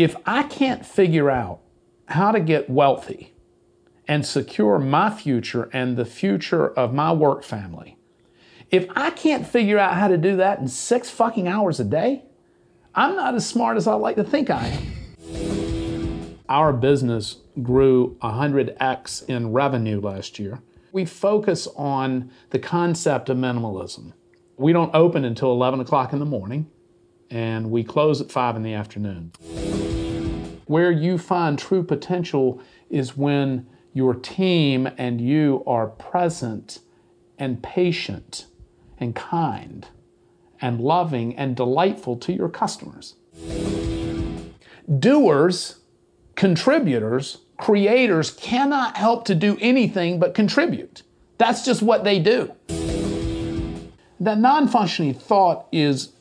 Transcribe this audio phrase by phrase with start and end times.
[0.00, 1.60] If I can't figure out
[2.06, 3.34] how to get wealthy
[4.08, 7.98] and secure my future and the future of my work family,
[8.70, 12.24] if I can't figure out how to do that in six fucking hours a day,
[12.94, 16.38] I'm not as smart as I like to think I am.
[16.48, 20.62] Our business grew 100x in revenue last year.
[20.92, 24.14] We focus on the concept of minimalism.
[24.56, 26.70] We don't open until 11 o'clock in the morning
[27.30, 29.32] and we close at 5 in the afternoon.
[30.70, 32.60] Where you find true potential
[32.90, 36.78] is when your team and you are present
[37.40, 38.46] and patient
[38.96, 39.88] and kind
[40.60, 43.16] and loving and delightful to your customers.
[44.96, 45.80] Doers,
[46.36, 51.02] contributors, creators cannot help to do anything but contribute.
[51.36, 52.54] That's just what they do.
[54.20, 56.12] That non functioning thought is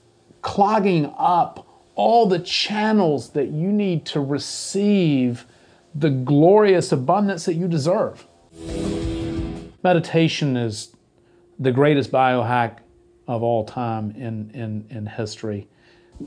[0.41, 1.67] clogging up
[1.99, 5.45] all the channels that you need to receive
[5.94, 8.25] the glorious abundance that you deserve.
[9.83, 10.95] Meditation is
[11.59, 12.77] the greatest biohack
[13.27, 15.67] of all time in, in, in history.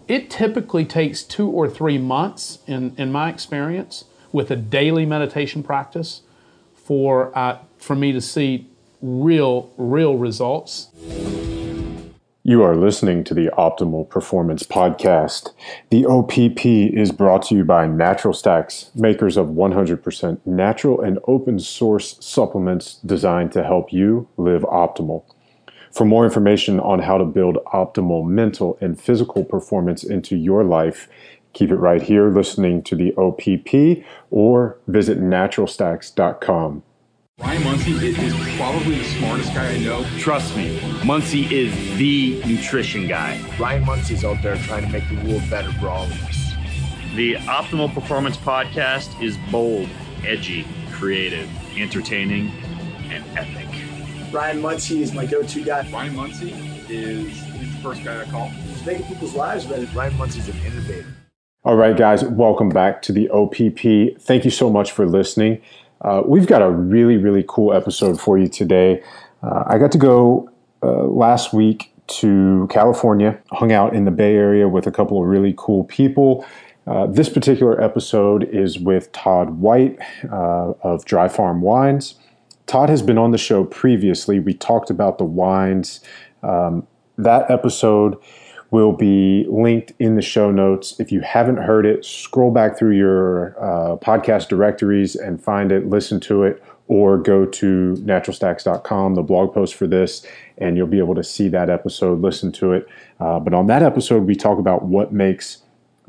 [0.08, 5.62] It typically takes two or three months, in, in my experience, with a daily meditation
[5.62, 6.20] practice
[6.74, 8.68] for, uh, for me to see
[9.00, 10.88] real, real results.
[12.44, 15.52] You are listening to the Optimal Performance Podcast.
[15.90, 21.60] The OPP is brought to you by Natural Stacks, makers of 100% natural and open
[21.60, 25.22] source supplements designed to help you live optimal.
[25.92, 31.08] For more information on how to build optimal mental and physical performance into your life,
[31.52, 36.82] keep it right here listening to the OPP or visit naturalstacks.com.
[37.40, 40.04] Ryan Munsey is probably the smartest guy I know.
[40.18, 43.40] Trust me, Munsey is the nutrition guy.
[43.58, 46.52] Ryan Munsey's out there trying to make the world better for all of us.
[47.14, 49.88] The Optimal Performance Podcast is bold,
[50.26, 52.50] edgy, creative, entertaining,
[53.10, 53.68] and epic.
[54.30, 55.90] Ryan Munsey is my go-to guy.
[55.90, 56.52] Ryan Munsey
[56.90, 58.48] is he's the first guy I call.
[58.48, 59.86] He's making people's lives better.
[59.96, 61.06] Ryan Munsey's an innovator.
[61.64, 64.20] All right, guys, welcome back to the OPP.
[64.20, 65.62] Thank you so much for listening.
[66.02, 69.02] Uh, we've got a really, really cool episode for you today.
[69.42, 70.50] Uh, I got to go
[70.82, 75.28] uh, last week to California, hung out in the Bay Area with a couple of
[75.28, 76.44] really cool people.
[76.86, 82.16] Uh, this particular episode is with Todd White uh, of Dry Farm Wines.
[82.66, 84.40] Todd has been on the show previously.
[84.40, 86.00] We talked about the wines.
[86.42, 86.86] Um,
[87.16, 88.16] that episode
[88.72, 90.98] will be linked in the show notes.
[90.98, 95.88] If you haven't heard it, scroll back through your uh, podcast directories and find it,
[95.88, 100.98] listen to it, or go to naturalstacks.com, the blog post for this, and you'll be
[100.98, 102.88] able to see that episode, listen to it.
[103.20, 105.58] Uh, but on that episode, we talk about what makes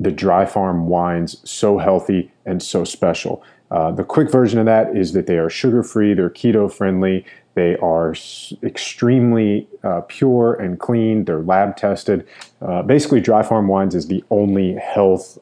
[0.00, 3.42] the dry farm wines so healthy and so special.
[3.70, 7.26] Uh, the quick version of that is that they are sugar free, they're keto friendly,
[7.54, 8.14] they are
[8.62, 11.24] extremely uh, pure and clean.
[11.24, 12.26] They're lab tested.
[12.60, 15.38] Uh, basically, Dry Farm Wines is the only health,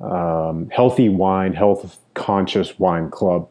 [0.00, 3.48] um, healthy wine, health conscious wine club.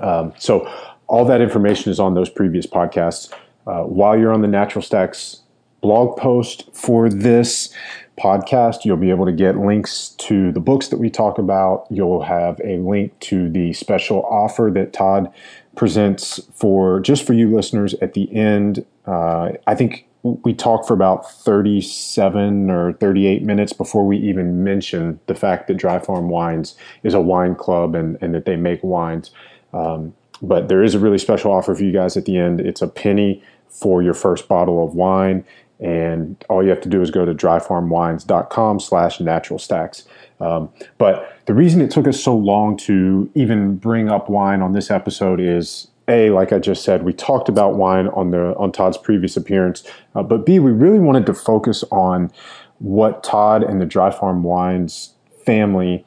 [0.00, 0.68] Um, so,
[1.06, 3.32] all that information is on those previous podcasts.
[3.66, 5.42] Uh, while you're on the Natural Stacks
[5.80, 7.72] blog post for this
[8.18, 11.86] podcast, you'll be able to get links to the books that we talk about.
[11.90, 15.32] You'll have a link to the special offer that Todd
[15.76, 18.84] presents for just for you listeners at the end.
[19.06, 25.20] Uh, I think we talked for about 37 or 38 minutes before we even mention
[25.26, 28.82] the fact that Dry Farm Wines is a wine club and, and that they make
[28.82, 29.30] wines.
[29.74, 32.60] Um, but there is a really special offer for you guys at the end.
[32.60, 35.44] It's a penny for your first bottle of wine.
[35.80, 40.04] And all you have to do is go to dryfarmwines.com slash natural stacks.
[40.40, 44.72] Um, but the reason it took us so long to even bring up wine on
[44.72, 48.72] this episode is a, like I just said, we talked about wine on the on
[48.72, 52.30] Todd's previous appearance, uh, but B, we really wanted to focus on
[52.78, 55.14] what Todd and the Dry Farm Wines
[55.46, 56.04] family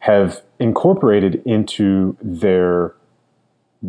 [0.00, 2.94] have incorporated into their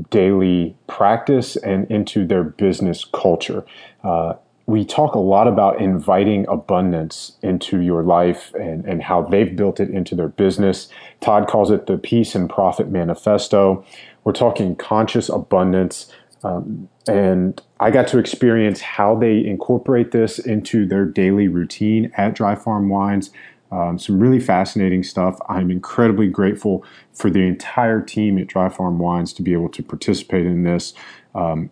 [0.10, 3.66] daily practice and into their business culture.
[4.04, 4.34] Uh,
[4.68, 9.80] we talk a lot about inviting abundance into your life and, and how they've built
[9.80, 10.90] it into their business.
[11.22, 13.86] Todd calls it the Peace and Profit Manifesto.
[14.25, 16.12] We're talking conscious abundance.
[16.44, 22.36] Um, and I got to experience how they incorporate this into their daily routine at
[22.36, 23.31] Dry Farm Wines.
[23.72, 25.40] Um, some really fascinating stuff.
[25.48, 29.81] I'm incredibly grateful for the entire team at Dry Farm Wines to be able to
[29.81, 30.94] participate in this.
[31.34, 31.69] Um,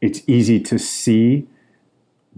[0.00, 1.46] it's easy to see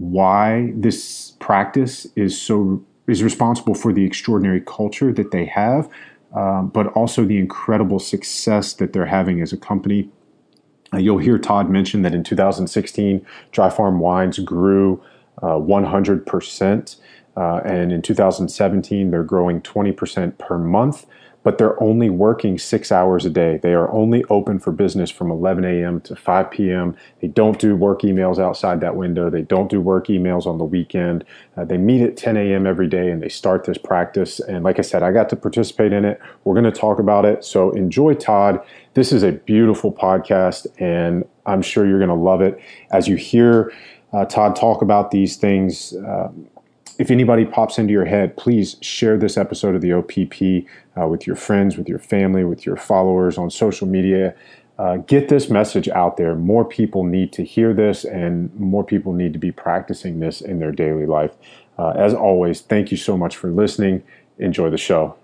[0.01, 5.89] why this practice is so is responsible for the extraordinary culture that they have,
[6.35, 10.09] um, but also the incredible success that they're having as a company.
[10.93, 15.03] Uh, you'll hear Todd mention that in 2016, Dry Farm Wines grew
[15.41, 16.95] uh, 100%.
[17.37, 21.05] Uh, and in 2017, they're growing 20% per month
[21.43, 23.57] but they're only working six hours a day.
[23.57, 26.01] They are only open for business from 11 a.m.
[26.01, 26.95] to 5 p.m.
[27.19, 29.29] They don't do work emails outside that window.
[29.29, 31.25] They don't do work emails on the weekend.
[31.57, 32.67] Uh, they meet at 10 a.m.
[32.67, 34.39] every day and they start this practice.
[34.39, 36.19] And like I said, I got to participate in it.
[36.43, 37.43] We're going to talk about it.
[37.43, 38.59] So enjoy, Todd.
[38.93, 42.59] This is a beautiful podcast, and I'm sure you're going to love it
[42.91, 43.71] as you hear.
[44.11, 45.93] Uh, Todd talk about these things.
[45.93, 46.27] Uh,
[47.01, 51.25] if anybody pops into your head, please share this episode of the OPP uh, with
[51.25, 54.35] your friends, with your family, with your followers on social media.
[54.77, 56.35] Uh, get this message out there.
[56.35, 60.59] More people need to hear this, and more people need to be practicing this in
[60.59, 61.35] their daily life.
[61.79, 64.03] Uh, as always, thank you so much for listening.
[64.37, 65.15] Enjoy the show.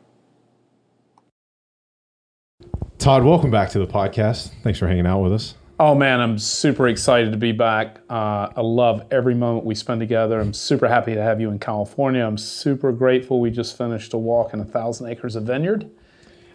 [2.97, 4.51] Todd, welcome back to the podcast.
[4.63, 5.53] Thanks for hanging out with us.
[5.79, 8.00] Oh man, I'm super excited to be back.
[8.09, 10.39] Uh, I love every moment we spend together.
[10.39, 12.25] I'm super happy to have you in California.
[12.25, 13.39] I'm super grateful.
[13.39, 15.88] We just finished a walk in a thousand acres of vineyard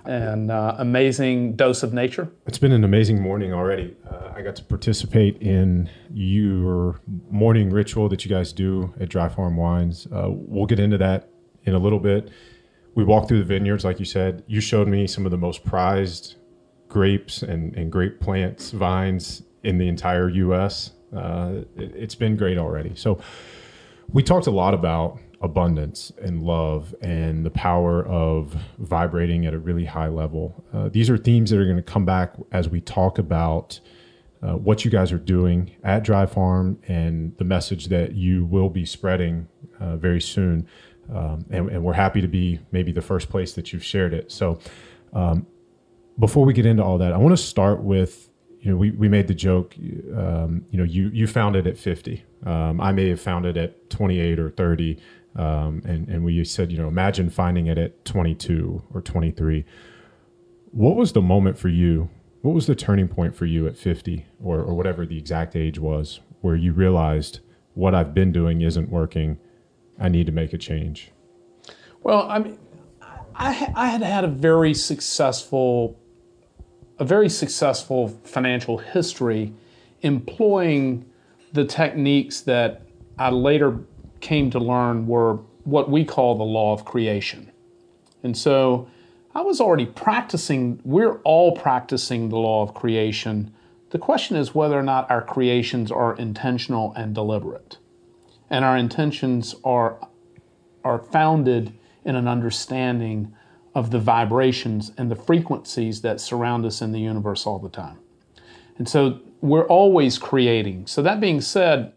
[0.05, 2.33] and uh, amazing dose of nature.
[2.49, 3.97] It's been an amazing morning already.
[4.11, 9.29] Uh, I got to participate in your morning ritual that you guys do at Dry
[9.29, 10.09] Farm Wines.
[10.13, 11.31] Uh, we'll get into that
[11.63, 12.29] in a little bit.
[12.97, 14.43] We walked through the vineyards, like you said.
[14.49, 16.35] You showed me some of the most prized
[16.93, 20.91] grapes and, and grape plants, vines in the entire U.S.
[21.17, 22.95] Uh, it, it's been great already.
[22.95, 23.19] So
[24.13, 29.59] we talked a lot about abundance and love and the power of vibrating at a
[29.59, 30.63] really high level.
[30.73, 33.81] Uh, these are themes that are going to come back as we talk about
[34.43, 38.69] uh, what you guys are doing at Dry Farm and the message that you will
[38.69, 39.49] be spreading
[39.81, 40.67] uh, very soon.
[41.11, 44.31] Um, and, and, we're happy to be maybe the first place that you've shared it.
[44.31, 44.61] So,
[45.13, 45.47] um,
[46.23, 48.29] before we get into all that, I want to start with
[48.61, 49.75] you know we, we made the joke
[50.17, 53.57] um, you know you you found it at 50 um, i may have found it
[53.57, 54.99] at 28 or 30
[55.35, 59.65] um, and and we said you know imagine finding it at 22 or 23
[60.71, 62.09] what was the moment for you
[62.43, 65.81] what was the turning point for you at 50 or, or whatever the exact age
[65.81, 67.41] was where you realized
[67.75, 69.41] what i've been doing isn't working
[69.99, 71.11] i need to make a change?
[72.05, 72.59] Well i mean
[73.35, 75.99] I, I had had a very successful
[77.03, 79.53] a very successful financial history
[80.03, 81.05] employing
[81.53, 82.83] the techniques that
[83.19, 83.81] I later
[84.21, 87.51] came to learn were what we call the law of creation.
[88.23, 88.89] And so
[89.35, 93.53] I was already practicing, we're all practicing the law of creation.
[93.91, 97.79] The question is whether or not our creations are intentional and deliberate.
[98.49, 99.99] And our intentions are,
[100.85, 101.73] are founded
[102.05, 103.35] in an understanding
[103.75, 107.99] of the vibrations and the frequencies that surround us in the universe all the time.
[108.79, 110.87] And so we're always creating.
[110.87, 111.93] So, that being said,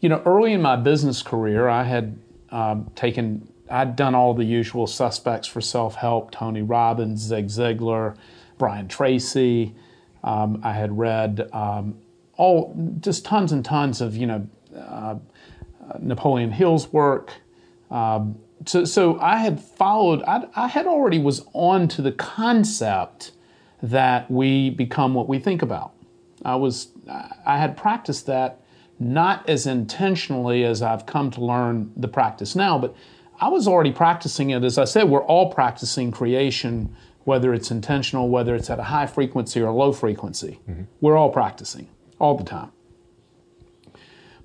[0.00, 2.18] you know, early in my business career, I had
[2.50, 8.16] um, taken, I'd done all the usual suspects for self help Tony Robbins, Zig Ziglar,
[8.58, 9.74] Brian Tracy.
[10.24, 11.98] Um, I had read um,
[12.36, 15.16] all, just tons and tons of, you know, uh,
[15.98, 17.32] Napoleon Hill's work.
[17.90, 23.32] Um, so, so I had followed, I, I had already was on to the concept
[23.82, 25.92] that we become what we think about.
[26.44, 26.88] I was,
[27.46, 28.60] I had practiced that
[28.98, 32.94] not as intentionally as I've come to learn the practice now, but
[33.40, 34.62] I was already practicing it.
[34.62, 36.94] As I said, we're all practicing creation,
[37.24, 40.60] whether it's intentional, whether it's at a high frequency or a low frequency.
[40.68, 40.84] Mm-hmm.
[41.00, 41.88] We're all practicing
[42.20, 42.70] all the time.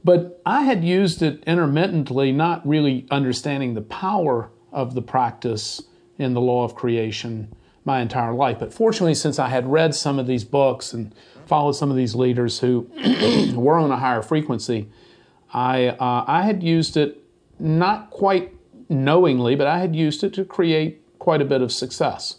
[0.03, 5.81] But I had used it intermittently, not really understanding the power of the practice
[6.17, 8.59] in the law of creation my entire life.
[8.59, 12.15] But fortunately, since I had read some of these books and followed some of these
[12.15, 12.89] leaders who
[13.55, 14.89] were on a higher frequency,
[15.53, 17.23] I, uh, I had used it
[17.59, 18.53] not quite
[18.89, 22.37] knowingly, but I had used it to create quite a bit of success.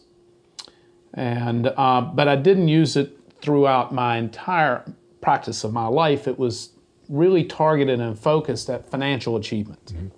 [1.15, 4.85] And uh, but I didn't use it throughout my entire
[5.21, 6.29] practice of my life.
[6.29, 6.71] It was
[7.09, 9.87] really targeted and focused at financial achievement.
[9.87, 10.09] Mm-hmm.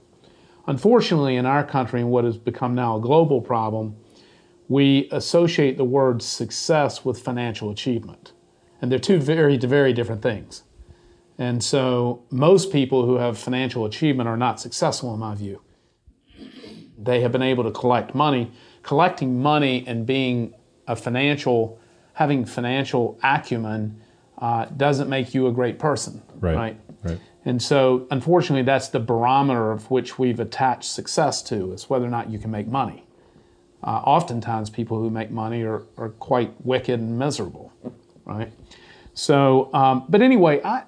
[0.66, 3.97] Unfortunately, in our country, and what has become now a global problem,
[4.68, 8.32] we associate the word success with financial achievement.
[8.80, 10.62] And they're two very, very different things.
[11.38, 15.62] And so most people who have financial achievement are not successful, in my view.
[16.99, 18.52] They have been able to collect money.
[18.82, 20.54] Collecting money and being
[20.87, 21.80] a financial,
[22.14, 24.00] having financial acumen
[24.40, 26.23] uh, doesn't make you a great person.
[26.38, 26.56] Right.
[26.56, 26.76] Right.
[27.04, 27.20] right.
[27.44, 32.11] And so, unfortunately, that's the barometer of which we've attached success to, is whether or
[32.11, 33.04] not you can make money.
[33.82, 37.73] Uh, oftentimes, people who make money are, are quite wicked and miserable,
[38.26, 38.52] right?
[39.14, 40.85] So, um, but anyway, I,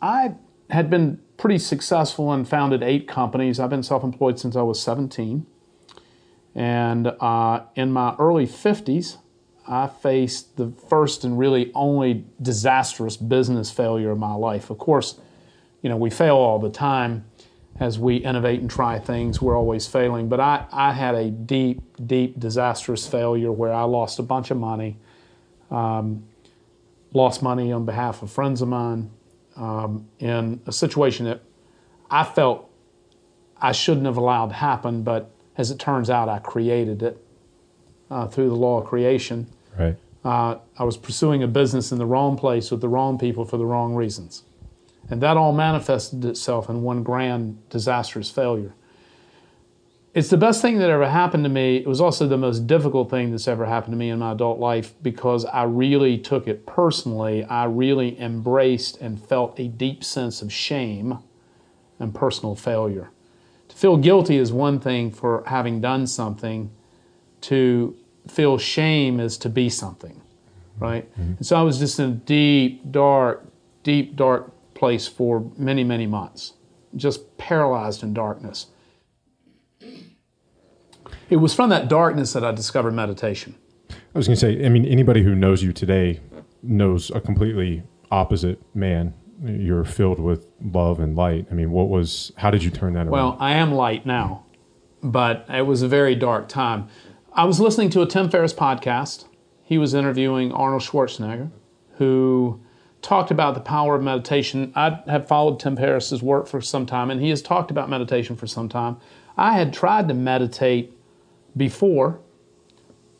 [0.00, 0.34] I
[0.70, 3.58] had been pretty successful and founded eight companies.
[3.58, 5.46] I've been self employed since I was 17.
[6.54, 9.18] And uh, in my early 50s,
[9.68, 14.70] I faced the first and really only disastrous business failure of my life.
[14.70, 15.18] Of course,
[15.82, 17.24] you know, we fail all the time
[17.78, 19.40] as we innovate and try things.
[19.42, 20.28] We're always failing.
[20.28, 24.56] But I, I had a deep, deep, disastrous failure where I lost a bunch of
[24.56, 24.96] money,
[25.70, 26.24] um,
[27.12, 29.10] lost money on behalf of friends of mine
[29.56, 31.42] um, in a situation that
[32.10, 32.70] I felt
[33.60, 37.22] I shouldn't have allowed to happen, but as it turns out, I created it
[38.10, 39.48] uh, through the law of creation.
[39.78, 39.96] Right.
[40.24, 43.56] Uh, I was pursuing a business in the wrong place with the wrong people for
[43.58, 44.42] the wrong reasons.
[45.08, 48.74] And that all manifested itself in one grand disastrous failure.
[50.14, 51.76] It's the best thing that ever happened to me.
[51.76, 54.58] It was also the most difficult thing that's ever happened to me in my adult
[54.58, 57.44] life because I really took it personally.
[57.44, 61.18] I really embraced and felt a deep sense of shame
[61.98, 63.10] and personal failure.
[63.68, 66.70] To feel guilty is one thing for having done something,
[67.42, 67.94] to
[68.28, 70.20] feel shame is to be something,
[70.78, 71.10] right?
[71.12, 71.32] Mm-hmm.
[71.38, 73.46] And so I was just in a deep, dark,
[73.82, 76.54] deep, dark place for many, many months,
[76.94, 78.66] just paralyzed in darkness.
[81.28, 83.56] It was from that darkness that I discovered meditation.
[83.90, 86.20] I was going to say, I mean, anybody who knows you today
[86.62, 89.14] knows a completely opposite man.
[89.44, 91.46] You're filled with love and light.
[91.50, 93.10] I mean, what was, how did you turn that around?
[93.10, 94.44] Well, I am light now,
[95.02, 96.88] but it was a very dark time.
[97.36, 99.26] I was listening to a Tim Ferriss podcast.
[99.62, 101.50] He was interviewing Arnold Schwarzenegger,
[101.98, 102.62] who
[103.02, 104.72] talked about the power of meditation.
[104.74, 108.36] I have followed Tim Ferriss's work for some time, and he has talked about meditation
[108.36, 108.96] for some time.
[109.36, 110.96] I had tried to meditate
[111.54, 112.20] before,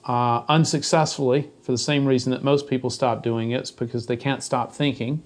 [0.06, 3.60] uh, unsuccessfully, for the same reason that most people stop doing it.
[3.60, 5.22] It's because they can't stop thinking.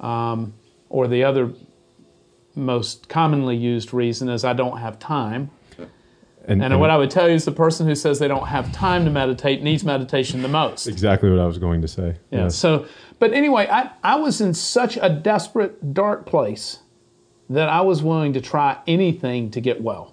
[0.00, 0.54] Um,
[0.88, 1.52] or the other
[2.54, 5.50] most commonly used reason is I don't have time.
[6.50, 8.72] And, and, what I would tell you is the person who says they don't have
[8.72, 10.88] time to meditate needs meditation the most.
[10.88, 12.16] Exactly what I was going to say.
[12.32, 12.48] Yeah.
[12.48, 12.86] So,
[13.20, 16.80] but anyway, I, I was in such a desperate, dark place
[17.48, 20.12] that I was willing to try anything to get well.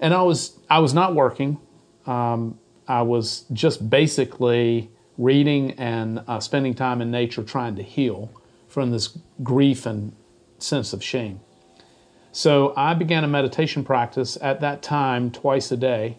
[0.00, 1.60] And I was I was not working.
[2.06, 8.32] Um, I was just basically reading and uh, spending time in nature, trying to heal
[8.66, 10.16] from this grief and
[10.58, 11.40] sense of shame.
[12.32, 16.18] So I began a meditation practice at that time twice a day.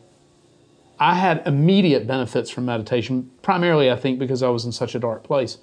[1.00, 5.00] I had immediate benefits from meditation, primarily, I think, because I was in such a
[5.00, 5.58] dark place.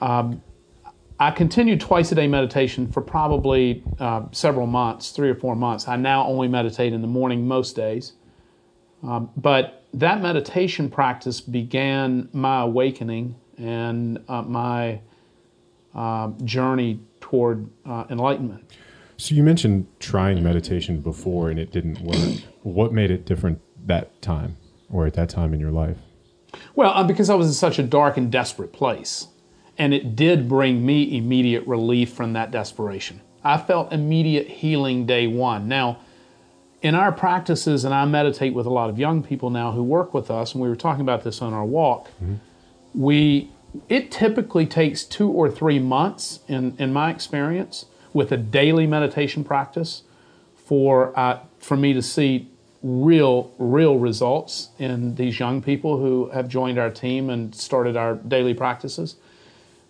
[0.00, 0.42] Um,
[1.20, 5.88] I continued twice a day meditation for probably uh, several months, three or four months.
[5.88, 8.12] I now only meditate in the morning most days.
[9.02, 15.00] Um, but that meditation practice began my awakening and uh, my
[15.94, 18.70] uh, journey toward uh, enlightenment.
[19.18, 22.40] So you mentioned trying meditation before and it didn't work.
[22.62, 24.56] what made it different that time
[24.88, 25.98] or at that time in your life?
[26.76, 29.26] Well, uh, because I was in such a dark and desperate place.
[29.76, 33.20] And it did bring me immediate relief from that desperation.
[33.44, 35.68] I felt immediate healing day one.
[35.68, 36.00] Now,
[36.82, 40.14] in our practices, and I meditate with a lot of young people now who work
[40.14, 42.34] with us, and we were talking about this on our walk, mm-hmm.
[42.94, 43.50] we
[43.88, 49.44] it typically takes two or three months, in, in my experience, with a daily meditation
[49.44, 50.02] practice
[50.54, 52.48] for, uh, for me to see
[52.82, 58.14] real, real results in these young people who have joined our team and started our
[58.14, 59.16] daily practices.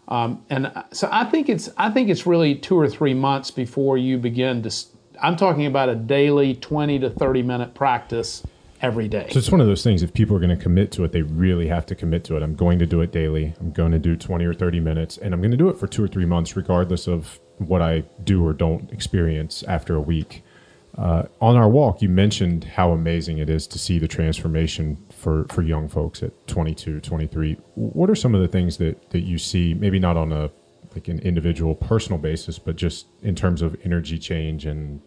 [0.08, 3.98] Um, and so I think it's I think it's really two or three months before
[3.98, 4.74] you begin to.
[5.20, 8.42] I'm talking about a daily 20 to 30 minute practice
[8.80, 9.28] every day.
[9.30, 10.02] So it's one of those things.
[10.02, 12.42] If people are going to commit to it, they really have to commit to it.
[12.42, 13.54] I'm going to do it daily.
[13.60, 15.86] I'm going to do 20 or 30 minutes, and I'm going to do it for
[15.86, 20.42] two or three months, regardless of what I do or don't experience after a week.
[20.96, 25.44] Uh, on our walk, you mentioned how amazing it is to see the transformation for,
[25.44, 27.56] for young folks at 22, 23.
[27.74, 30.50] What are some of the things that, that you see, maybe not on a
[30.94, 35.00] like an individual personal basis, but just in terms of energy change and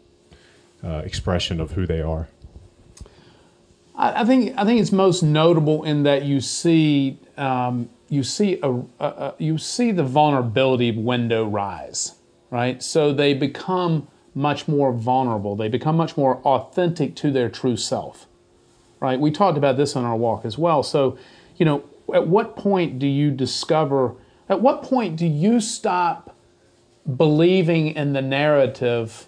[0.83, 2.29] uh, expression of who they are?
[4.01, 8.71] I, think I think it's most notable in that you see um, you see a,
[8.71, 12.15] a, a, you see the vulnerability window rise,
[12.49, 12.83] right?
[12.83, 15.55] So they become much more vulnerable.
[15.55, 18.27] They become much more authentic to their true self,
[18.99, 19.19] right?
[19.19, 20.83] We talked about this on our walk as well.
[20.83, 21.17] So,
[21.57, 24.15] you know, at what point do you discover,
[24.49, 26.35] at what point do you stop
[27.15, 29.27] believing in the narrative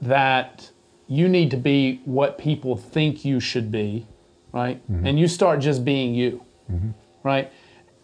[0.00, 0.71] that
[1.06, 4.06] you need to be what people think you should be,
[4.52, 4.80] right?
[4.90, 5.06] Mm-hmm.
[5.06, 6.90] And you start just being you, mm-hmm.
[7.22, 7.52] right?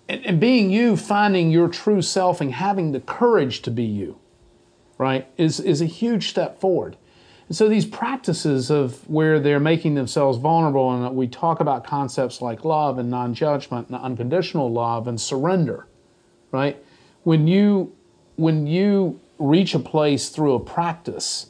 [0.08, 4.18] And, and being you, finding your true self and having the courage to be you,
[4.98, 6.96] right, is, is a huge step forward.
[7.48, 12.42] And so these practices of where they're making themselves vulnerable, and we talk about concepts
[12.42, 15.86] like love and non-judgment and unconditional love and surrender,
[16.52, 16.76] right?
[17.22, 17.94] When you
[18.36, 21.46] when you reach a place through a practice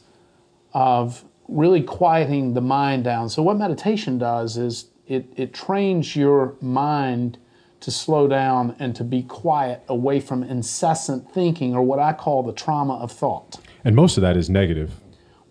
[0.73, 3.29] of really quieting the mind down.
[3.29, 7.37] So what meditation does is it, it trains your mind
[7.81, 12.43] to slow down and to be quiet away from incessant thinking or what I call
[12.43, 13.57] the trauma of thought.
[13.83, 14.93] And most of that is negative.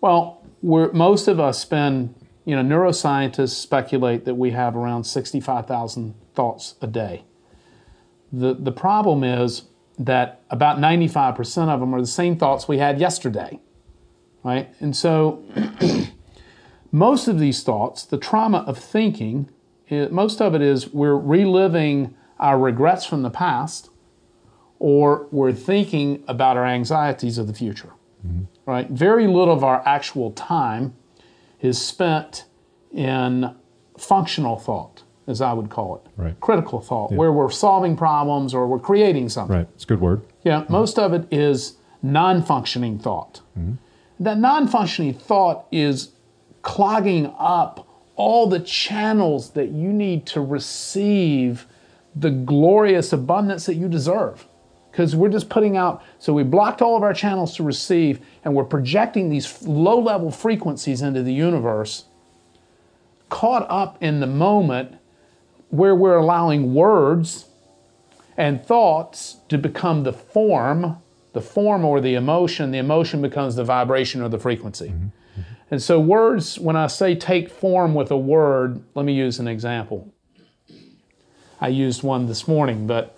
[0.01, 2.15] Well, we're, most of us spend,
[2.45, 7.23] you know, neuroscientists speculate that we have around 65,000 thoughts a day.
[8.31, 9.63] The, the problem is
[9.97, 13.59] that about 95% of them are the same thoughts we had yesterday,
[14.43, 14.73] right?
[14.79, 15.43] And so
[16.91, 19.49] most of these thoughts, the trauma of thinking,
[19.87, 23.89] it, most of it is we're reliving our regrets from the past
[24.79, 27.91] or we're thinking about our anxieties of the future
[28.25, 28.43] mm-hmm.
[28.65, 28.89] right?
[28.89, 30.95] Very little of our actual time
[31.61, 32.45] is spent
[32.91, 33.55] in
[33.97, 36.39] functional thought, as I would call it, Right.
[36.39, 39.57] critical thought, where we're solving problems or we're creating something.
[39.57, 39.67] Right.
[39.75, 40.21] It's a good word.
[40.43, 40.71] Yeah, mm-hmm.
[40.71, 43.41] most of it is non functioning thought.
[43.57, 43.73] Mm-hmm.
[44.19, 46.11] That non functioning thought is
[46.61, 51.65] clogging up all the channels that you need to receive
[52.15, 54.45] the glorious abundance that you deserve.
[54.91, 58.53] Because we're just putting out, so we blocked all of our channels to receive, and
[58.53, 62.05] we're projecting these low level frequencies into the universe,
[63.29, 64.95] caught up in the moment
[65.69, 67.45] where we're allowing words
[68.35, 70.97] and thoughts to become the form,
[71.33, 74.93] the form or the emotion, the emotion becomes the vibration or the frequency.
[75.71, 79.47] And so, words, when I say take form with a word, let me use an
[79.47, 80.11] example.
[81.61, 83.15] I used one this morning, but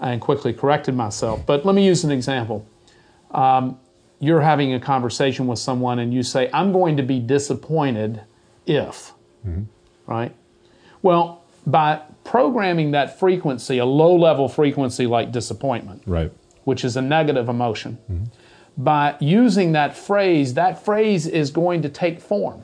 [0.00, 1.44] I quickly corrected myself.
[1.44, 2.66] But let me use an example.
[3.32, 3.78] Um,
[4.18, 8.22] you're having a conversation with someone and you say, I'm going to be disappointed
[8.66, 9.12] if,
[10.06, 10.34] right?
[11.02, 16.32] Well, by programming that frequency, a low level frequency like disappointment, Right.
[16.64, 17.98] Which is a negative emotion,
[18.76, 22.62] by using that phrase, that phrase is going to take form,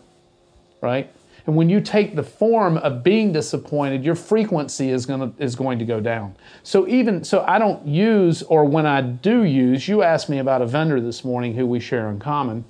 [0.80, 1.10] right?
[1.46, 5.54] And when you take the form of being disappointed, your frequency is going to is
[5.54, 6.34] going to go down.
[6.64, 10.60] So even so, I don't use, or when I do use, you asked me about
[10.60, 12.64] a vendor this morning who we share in common.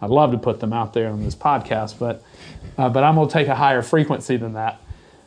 [0.00, 2.22] I'd love to put them out there on this podcast, but
[2.78, 4.80] uh, but I'm going to take a higher frequency than that.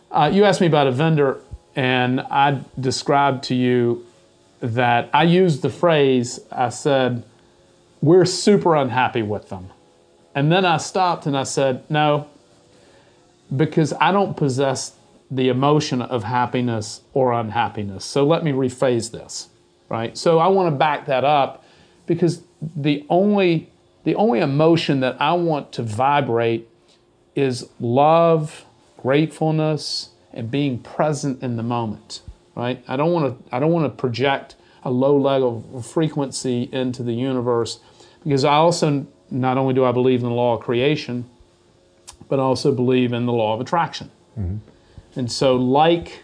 [0.09, 1.41] Uh, you asked me about a vendor,
[1.75, 4.04] and I described to you
[4.73, 6.39] that I used the phrase.
[6.51, 7.23] I said,
[8.01, 9.69] "We're super unhappy with them,"
[10.33, 12.27] and then I stopped and I said, "No."
[13.55, 14.95] because I don't possess
[15.29, 18.05] the emotion of happiness or unhappiness.
[18.05, 19.49] So let me rephrase this,
[19.89, 20.17] right?
[20.17, 21.63] So I want to back that up
[22.05, 22.43] because
[22.75, 23.69] the only
[24.03, 26.69] the only emotion that I want to vibrate
[27.35, 28.65] is love,
[29.01, 32.21] gratefulness, and being present in the moment,
[32.55, 32.83] right?
[32.87, 37.13] I don't want to I don't want to project a low level frequency into the
[37.13, 37.79] universe
[38.23, 41.25] because I also not only do I believe in the law of creation,
[42.29, 44.11] but I also believe in the law of attraction.
[45.15, 46.23] And so, like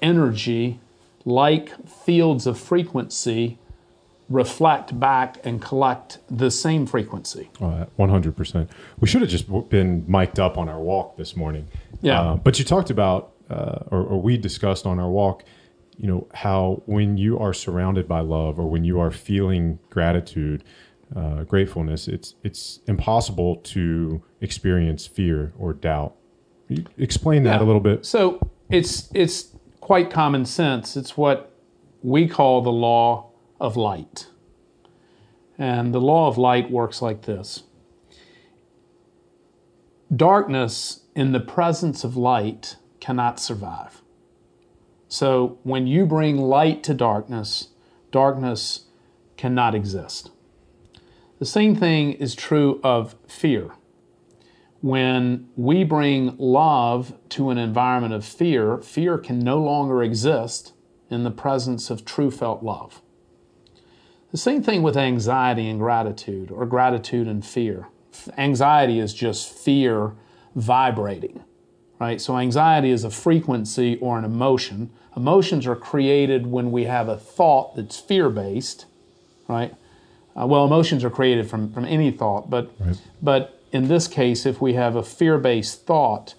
[0.00, 0.80] energy,
[1.26, 3.58] like fields of frequency,
[4.30, 7.50] reflect back and collect the same frequency.
[7.60, 8.70] Uh, One hundred percent.
[8.98, 11.68] We should have just been mic'd up on our walk this morning.
[12.00, 12.20] Yeah.
[12.20, 15.44] Uh, but you talked about, uh, or, or we discussed on our walk,
[15.96, 20.64] you know, how when you are surrounded by love or when you are feeling gratitude,
[21.14, 26.14] uh, gratefulness, it's it's impossible to experience fear or doubt.
[26.68, 28.04] You explain that a little bit.
[28.06, 30.96] So it's it's quite common sense.
[30.96, 31.52] It's what
[32.02, 33.30] we call the law
[33.60, 34.28] of light.
[35.56, 37.62] And the law of light works like this.
[40.14, 44.02] Darkness in the presence of light cannot survive.
[45.08, 47.68] So when you bring light to darkness,
[48.10, 48.86] darkness
[49.36, 50.30] cannot exist.
[51.38, 53.72] The same thing is true of fear
[54.84, 60.74] when we bring love to an environment of fear, fear can no longer exist
[61.08, 63.00] in the presence of true felt love.
[64.30, 67.88] The same thing with anxiety and gratitude, or gratitude and fear.
[68.36, 70.16] Anxiety is just fear
[70.54, 71.42] vibrating,
[72.04, 72.20] right?
[72.20, 74.90] So, anxiety is a frequency or an emotion.
[75.16, 78.86] Emotions are created when we have a thought that's fear based,
[79.48, 79.74] right?
[80.38, 82.70] Uh, well, emotions are created from, from any thought, but
[83.22, 86.34] but in this case, if we have a fear-based thought,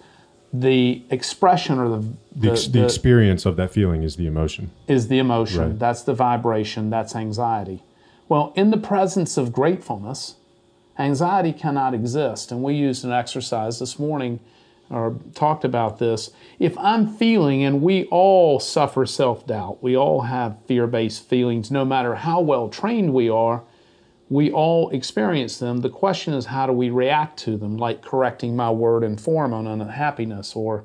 [0.52, 2.02] the expression or the
[2.34, 4.70] The, ex- the, experience of that feeling is the emotion.
[4.86, 5.60] is the emotion.
[5.60, 5.78] Right.
[5.78, 6.90] That's the vibration.
[6.90, 7.82] That's anxiety.
[8.28, 10.36] Well, in the presence of gratefulness,
[10.98, 12.52] anxiety cannot exist.
[12.52, 14.40] And we used an exercise this morning
[14.90, 16.30] or talked about this.
[16.58, 21.70] If I'm feeling, and we all suffer self doubt, we all have fear based feelings,
[21.70, 23.64] no matter how well trained we are,
[24.28, 25.80] we all experience them.
[25.80, 29.52] The question is, how do we react to them, like correcting my word and form
[29.52, 30.84] on unhappiness or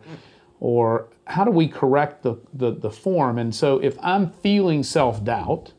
[0.59, 3.39] or how do we correct the, the, the form?
[3.39, 5.73] And so if I'm feeling self doubt,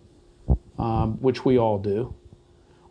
[0.78, 2.14] um, which we all do,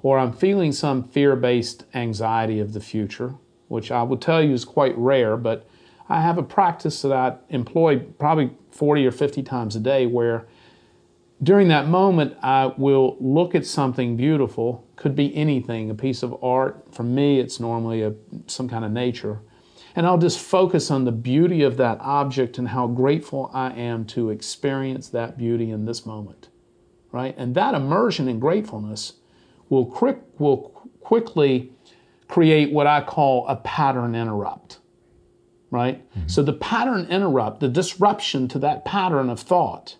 [0.01, 3.35] or I'm feeling some fear based anxiety of the future,
[3.71, 5.67] which I will tell you is quite rare, but
[6.09, 10.47] I have a practice that I employ probably 40 or 50 times a day where
[11.41, 16.43] during that moment I will look at something beautiful, could be anything, a piece of
[16.43, 16.85] art.
[16.91, 18.13] For me, it's normally a,
[18.47, 19.39] some kind of nature.
[19.95, 24.05] And I'll just focus on the beauty of that object and how grateful I am
[24.07, 26.49] to experience that beauty in this moment
[27.11, 27.35] right?
[27.37, 29.13] And that immersion in gratefulness
[29.69, 31.70] will quick will quickly
[32.31, 34.79] create what I call a pattern interrupt,
[35.69, 36.09] right?
[36.11, 36.27] Mm-hmm.
[36.27, 39.97] So the pattern interrupt, the disruption to that pattern of thought,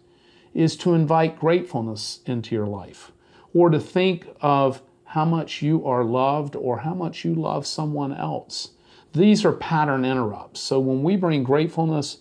[0.53, 3.11] is to invite gratefulness into your life,
[3.53, 8.13] or to think of how much you are loved or how much you love someone
[8.13, 8.71] else.
[9.13, 10.61] These are pattern interrupts.
[10.61, 12.19] So when we bring gratefulness,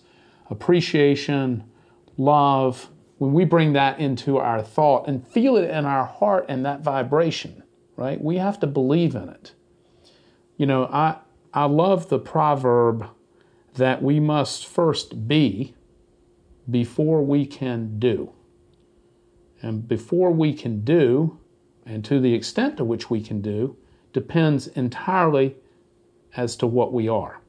[0.49, 1.63] appreciation,
[2.17, 6.65] love, when we bring that into our thought and feel it in our heart and
[6.65, 7.63] that vibration,
[7.95, 8.21] right?
[8.21, 9.53] We have to believe in it.
[10.61, 11.15] You know, I
[11.55, 13.07] I love the proverb
[13.73, 15.73] that we must first be
[16.69, 18.31] before we can do.
[19.63, 21.39] And before we can do,
[21.83, 23.75] and to the extent to which we can do,
[24.13, 25.55] depends entirely
[26.37, 27.41] as to what we are.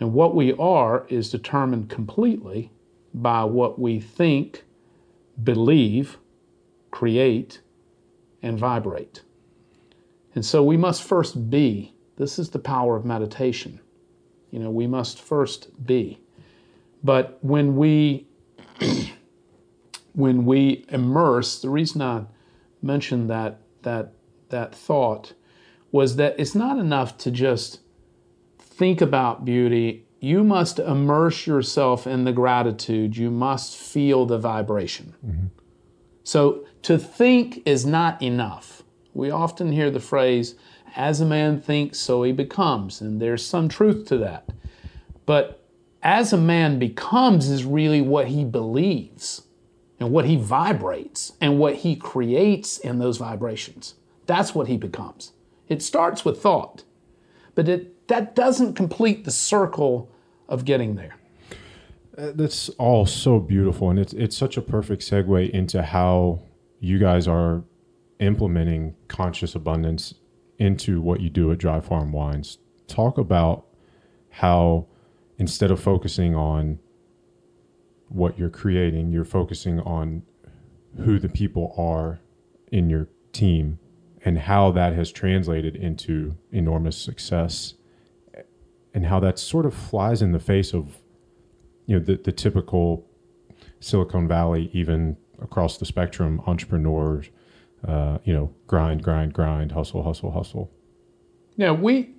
[0.00, 2.72] And what we are is determined completely
[3.14, 4.64] by what we think,
[5.40, 6.18] believe,
[6.90, 7.60] create,
[8.42, 9.22] and vibrate.
[10.36, 11.94] And so we must first be.
[12.16, 13.80] This is the power of meditation.
[14.50, 16.20] You know, we must first be.
[17.02, 18.28] But when we
[20.12, 22.26] when we immerse, the reason I
[22.82, 24.12] mentioned that that
[24.50, 25.32] that thought
[25.90, 27.80] was that it's not enough to just
[28.58, 30.04] think about beauty.
[30.20, 33.16] You must immerse yourself in the gratitude.
[33.16, 35.14] You must feel the vibration.
[35.26, 35.46] Mm-hmm.
[36.24, 38.75] So to think is not enough.
[39.16, 40.56] We often hear the phrase,
[40.94, 44.50] as a man thinks, so he becomes, and there's some truth to that.
[45.24, 45.64] But
[46.02, 49.42] as a man becomes is really what he believes
[49.98, 53.94] and what he vibrates and what he creates in those vibrations.
[54.26, 55.32] That's what he becomes.
[55.66, 56.84] It starts with thought,
[57.54, 60.10] but it, that doesn't complete the circle
[60.46, 61.16] of getting there.
[62.18, 66.40] Uh, that's all so beautiful, and it's it's such a perfect segue into how
[66.80, 67.62] you guys are
[68.18, 70.14] implementing conscious abundance
[70.58, 72.58] into what you do at Dry Farm Wines.
[72.86, 73.66] Talk about
[74.30, 74.86] how
[75.38, 76.78] instead of focusing on
[78.08, 80.22] what you're creating, you're focusing on
[81.04, 82.20] who the people are
[82.72, 83.78] in your team
[84.24, 87.74] and how that has translated into enormous success
[88.94, 91.02] and how that sort of flies in the face of
[91.86, 93.06] you know the, the typical
[93.80, 97.30] Silicon Valley, even across the spectrum, entrepreneurs,
[97.86, 100.70] uh, you know, grind, grind, grind, hustle, hustle, hustle.
[101.56, 102.14] Yeah, we.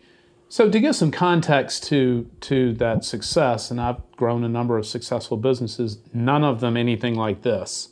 [0.49, 4.85] So to give some context to to that success, and I've grown a number of
[4.85, 7.89] successful businesses, none of them anything like this,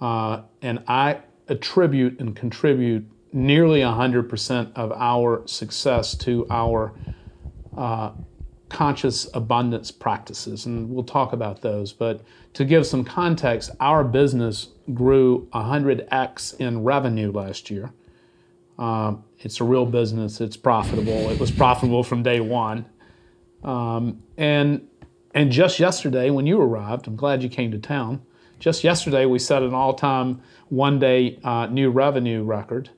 [0.00, 6.92] uh, and I attribute and contribute nearly hundred percent of our success to our
[7.76, 8.10] uh,
[8.68, 11.92] conscious abundance practices, and we'll talk about those.
[11.92, 12.22] But
[12.54, 17.92] to give some context, our business grew 100x in revenue last year.
[18.78, 20.40] Um, it's a real business.
[20.40, 21.30] It's profitable.
[21.30, 22.86] It was profitable from day one.
[23.64, 24.86] Um, and
[25.34, 28.22] and just yesterday, when you arrived, I'm glad you came to town.
[28.58, 32.88] Just yesterday, we set an all-time one-day uh, new revenue record.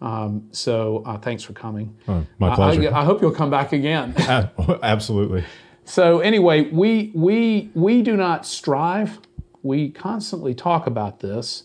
[0.00, 1.94] Um, so uh, thanks for coming.
[2.06, 2.94] Oh, my I- pleasure.
[2.94, 4.14] I, I hope you'll come back again.
[4.82, 5.44] Absolutely.
[5.84, 9.20] So anyway, we we we do not strive.
[9.62, 11.64] We constantly talk about this.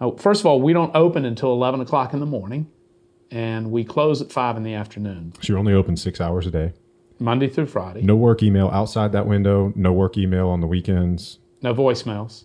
[0.00, 2.70] Uh, first of all, we don't open until eleven o'clock in the morning,
[3.30, 6.50] and we close at five in the afternoon, So you're only open six hours a
[6.50, 6.72] day.
[7.18, 8.02] Monday through Friday.
[8.02, 9.72] No work email outside that window.
[9.76, 11.38] No work email on the weekends.
[11.62, 12.44] No voicemails.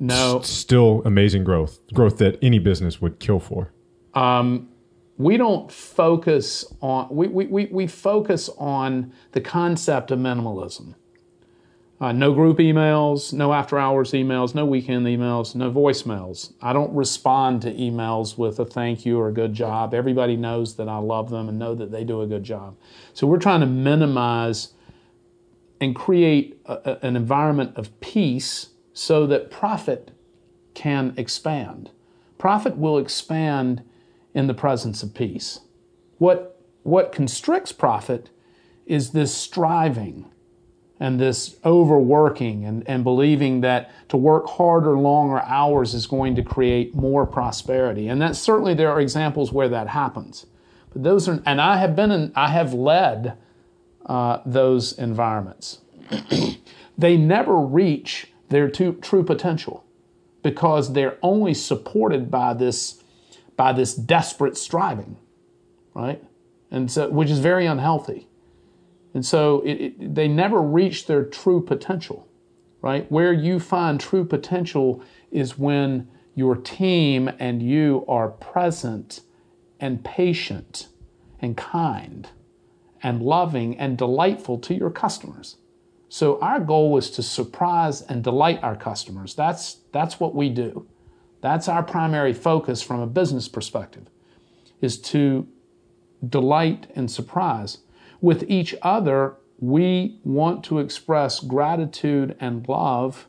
[0.00, 0.40] No.
[0.40, 3.72] S- still amazing growth, growth that any business would kill for.
[4.14, 4.68] Um,
[5.18, 10.94] we don't focus on we, we, we, we focus on the concept of minimalism
[12.00, 16.52] uh, no group emails no after hours emails no weekend emails no voicemails.
[16.62, 19.92] I don't respond to emails with a thank you or a good job.
[19.92, 22.76] Everybody knows that i love them and know that they do a good job.
[23.12, 24.72] So we're trying to minimize
[25.80, 30.10] and create a, a- an environment of peace so that profit
[30.74, 31.90] can expand.
[32.38, 33.82] Profit will expand
[34.34, 35.60] in the presence of peace.
[36.18, 38.30] What, what constricts profit
[38.86, 40.30] is this striving
[41.00, 46.42] and this overworking and, and believing that to work harder, longer hours is going to
[46.42, 48.08] create more prosperity.
[48.08, 50.46] And that certainly there are examples where that happens.
[50.92, 53.38] But those are, and I have been in, I have led
[54.04, 55.80] uh, those environments.
[56.98, 59.84] they never reach their tu- true potential
[60.42, 63.02] because they're only supported by this
[63.56, 65.18] by this desperate striving,
[65.92, 66.24] right?
[66.70, 68.26] And so, which is very unhealthy.
[69.12, 72.28] And so, it, it, they never reach their true potential,
[72.80, 73.10] right?
[73.10, 79.20] Where you find true potential is when your team and you are present
[79.80, 80.88] and patient
[81.40, 82.28] and kind
[83.02, 85.56] and loving and delightful to your customers.
[86.08, 89.34] So our goal is to surprise and delight our customers.
[89.34, 90.86] That's that's what we do.
[91.40, 94.08] That's our primary focus from a business perspective
[94.80, 95.46] is to
[96.28, 97.78] delight and surprise.
[98.20, 103.28] With each other, we want to express gratitude and love.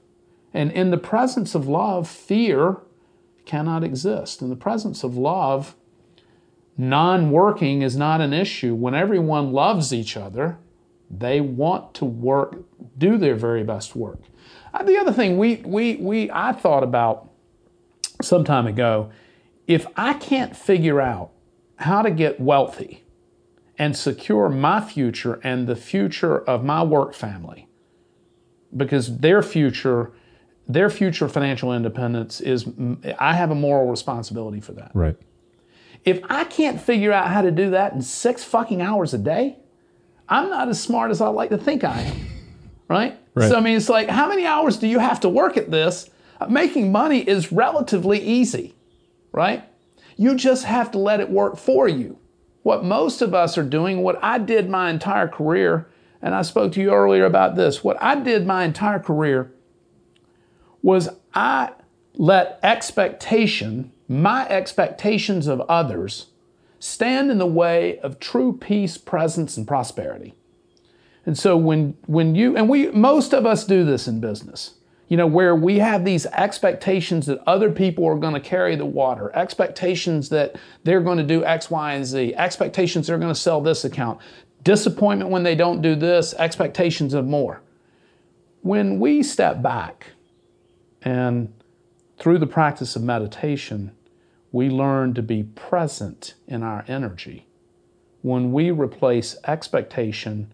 [0.53, 2.77] And in the presence of love, fear
[3.45, 4.41] cannot exist.
[4.41, 5.75] In the presence of love,
[6.77, 8.73] non working is not an issue.
[8.75, 10.57] When everyone loves each other,
[11.09, 12.63] they want to work,
[12.97, 14.19] do their very best work.
[14.73, 17.29] Uh, The other thing we, we, we, I thought about
[18.21, 19.11] some time ago
[19.67, 21.31] if I can't figure out
[21.77, 23.03] how to get wealthy
[23.81, 27.67] and secure my future and the future of my work family,
[28.77, 30.11] because their future,
[30.67, 32.69] their future financial independence is,
[33.17, 34.91] I have a moral responsibility for that.
[34.93, 35.17] Right.
[36.05, 39.57] If I can't figure out how to do that in six fucking hours a day,
[40.29, 42.27] I'm not as smart as I like to think I am.
[42.87, 43.19] Right?
[43.33, 43.49] Right.
[43.49, 46.07] So, I mean, it's like, how many hours do you have to work at this?
[46.47, 48.75] Making money is relatively easy,
[49.31, 49.63] right?
[50.17, 52.19] You just have to let it work for you.
[52.63, 55.87] What most of us are doing, what I did my entire career,
[56.21, 59.51] and I spoke to you earlier about this, what I did my entire career
[60.83, 61.71] was I
[62.15, 66.27] let expectation, my expectations of others,
[66.79, 70.33] stand in the way of true peace, presence, and prosperity.
[71.25, 74.75] And so when when you and we most of us do this in business,
[75.11, 78.85] you know, where we have these expectations that other people are going to carry the
[78.85, 83.37] water, expectations that they're going to do X, Y, and Z, expectations they're going to
[83.37, 84.21] sell this account,
[84.63, 87.61] disappointment when they don't do this, expectations of more.
[88.61, 90.13] When we step back
[91.01, 91.53] and
[92.17, 93.91] through the practice of meditation,
[94.53, 97.47] we learn to be present in our energy.
[98.21, 100.53] When we replace expectation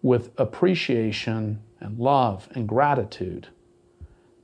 [0.00, 3.48] with appreciation and love and gratitude,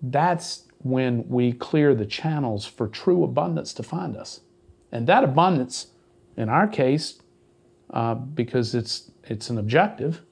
[0.02, 4.40] that's when we clear the channels for true abundance to find us.
[4.90, 5.88] And that abundance,
[6.36, 7.22] in our case,
[7.90, 10.22] uh, because it's, it's an objective,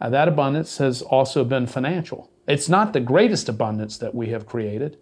[0.00, 2.30] uh, that abundance has also been financial.
[2.48, 4.98] It's not the greatest abundance that we have created.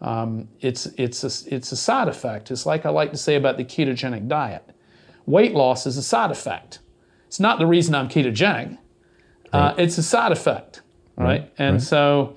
[0.00, 2.50] Um, it's, it's, a, it's a side effect.
[2.50, 4.64] It's like I like to say about the ketogenic diet.
[5.26, 6.80] Weight loss is a side effect.
[7.26, 8.78] It's not the reason I'm ketogenic.
[9.52, 10.80] Uh, it's a side effect,
[11.16, 11.52] right?
[11.58, 11.82] And right.
[11.82, 12.36] so,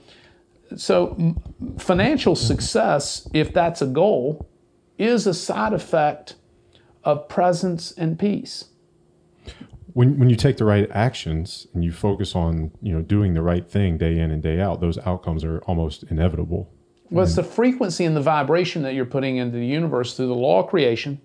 [0.78, 1.36] so
[1.78, 4.50] financial success, if that's a goal,
[4.98, 6.36] is a side effect
[7.04, 8.66] of presence and peace.
[9.94, 13.42] When when you take the right actions and you focus on you know doing the
[13.42, 16.72] right thing day in and day out, those outcomes are almost inevitable.
[17.12, 20.36] Well, it's the frequency and the vibration that you're putting into the universe through the
[20.36, 21.22] law of creation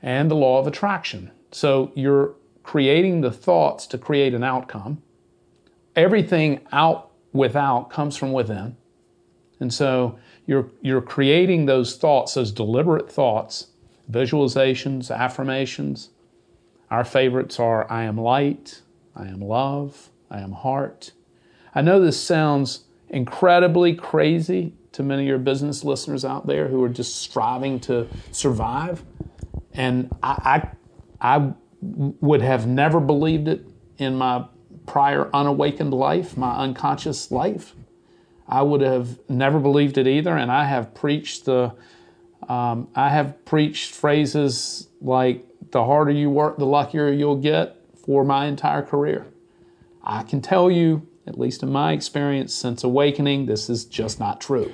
[0.00, 1.32] and the law of attraction.
[1.50, 5.02] So you're creating the thoughts to create an outcome.
[5.96, 8.76] Everything out without comes from within.
[9.60, 13.68] And so you're, you're creating those thoughts, those deliberate thoughts,
[14.10, 16.10] visualizations, affirmations.
[16.90, 18.82] Our favorites are I am light,
[19.14, 21.12] I am love, I am heart.
[21.74, 26.82] I know this sounds incredibly crazy to many of your business listeners out there who
[26.82, 29.02] are just striving to survive.
[29.72, 30.70] And I,
[31.20, 33.66] I, I would have never believed it
[33.98, 34.44] in my
[34.86, 37.74] prior unawakened life, my unconscious life.
[38.48, 41.74] I would have never believed it either, and I have preached the
[42.48, 48.24] um, I have preached phrases like the harder you work, the luckier you'll get for
[48.24, 49.26] my entire career.
[50.02, 54.40] I can tell you, at least in my experience since awakening, this is just not
[54.40, 54.72] true.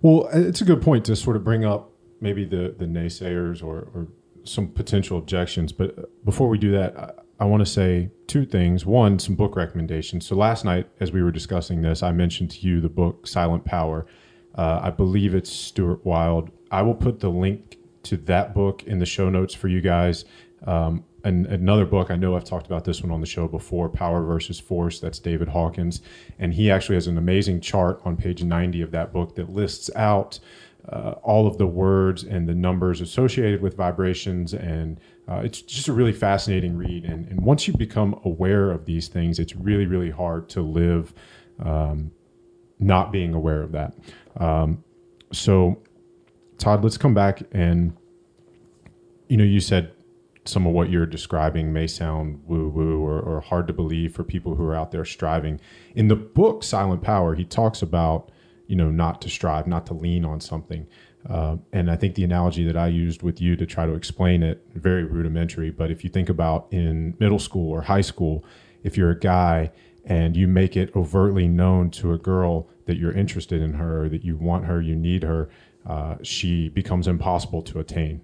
[0.00, 3.88] Well, it's a good point to sort of bring up maybe the, the naysayers or,
[3.94, 4.06] or
[4.44, 5.72] some potential objections.
[5.72, 8.86] But before we do that, I, want to say two things.
[8.86, 10.26] One, some book recommendations.
[10.26, 13.64] So last night, as we were discussing this, I mentioned to you the book Silent
[13.64, 14.06] Power.
[14.54, 16.50] Uh, I believe it's Stuart Wilde.
[16.70, 20.24] I will put the link to that book in the show notes for you guys.
[20.66, 23.88] Um, and another book, I know I've talked about this one on the show before,
[23.88, 25.00] Power versus Force.
[25.00, 26.00] That's David Hawkins.
[26.38, 29.90] And he actually has an amazing chart on page 90 of that book that lists
[29.96, 30.38] out
[30.88, 34.52] uh, all of the words and the numbers associated with vibrations.
[34.52, 37.04] And uh, it's just a really fascinating read.
[37.04, 41.14] And, and, once you become aware of these things, it's really, really hard to live
[41.60, 42.10] um,
[42.80, 43.94] not being aware of that.
[44.36, 44.82] Um,
[45.32, 45.80] so,
[46.58, 47.96] Todd, let's come back and,
[49.28, 49.92] you know, you said
[50.44, 54.24] some of what you're describing may sound woo woo or, or, hard to believe for
[54.24, 55.60] people who are out there striving.
[55.94, 58.30] In the book Silent Power, he talks about
[58.66, 60.86] you know not to strive, not to lean on something.
[61.28, 64.42] Uh, and I think the analogy that I used with you to try to explain
[64.42, 65.70] it very rudimentary.
[65.70, 68.44] But if you think about in middle school or high school,
[68.82, 69.70] if you're a guy
[70.04, 74.24] and you make it overtly known to a girl that you're interested in her, that
[74.24, 75.48] you want her, you need her,
[75.86, 78.20] uh, she becomes impossible to attain.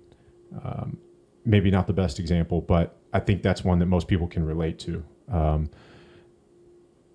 [0.64, 0.98] Um,
[1.44, 4.78] maybe not the best example, but I think that's one that most people can relate
[4.80, 5.04] to.
[5.30, 5.70] Um,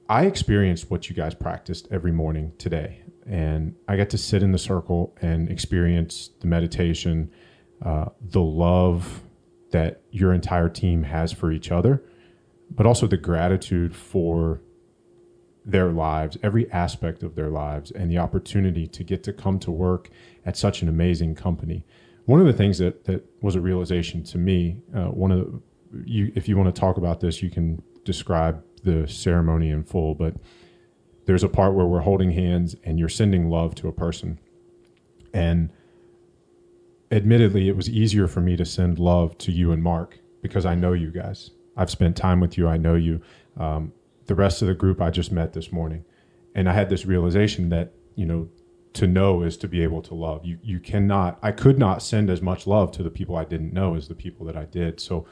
[0.10, 4.52] I experienced what you guys practiced every morning today, and I got to sit in
[4.52, 7.32] the circle and experience the meditation,
[7.84, 9.24] uh, the love
[9.72, 12.04] that your entire team has for each other,
[12.70, 14.62] but also the gratitude for
[15.66, 19.72] their lives, every aspect of their lives, and the opportunity to get to come to
[19.72, 20.10] work
[20.46, 21.86] at such an amazing company.
[22.26, 25.62] One of the things that that was a realization to me, uh, one of the,
[26.06, 30.16] you, if you want to talk about this, you can describe the ceremony in full,
[30.16, 30.36] but
[31.26, 34.40] there's a part where we're holding hands and you're sending love to a person.
[35.34, 35.72] And
[37.12, 40.76] admittedly, it was easier for me to send love to you and Mark because I
[40.76, 41.52] know you guys.
[41.76, 42.68] I've spent time with you.
[42.68, 43.22] I know you.
[43.58, 43.94] Um,
[44.26, 46.06] the rest of the group I just met this morning.
[46.56, 48.50] And I had this realization that, you know,
[48.94, 50.46] to know is to be able to love.
[50.46, 53.74] You you cannot I could not send as much love to the people I didn't
[53.74, 55.00] know as the people that I did.
[55.00, 55.26] So,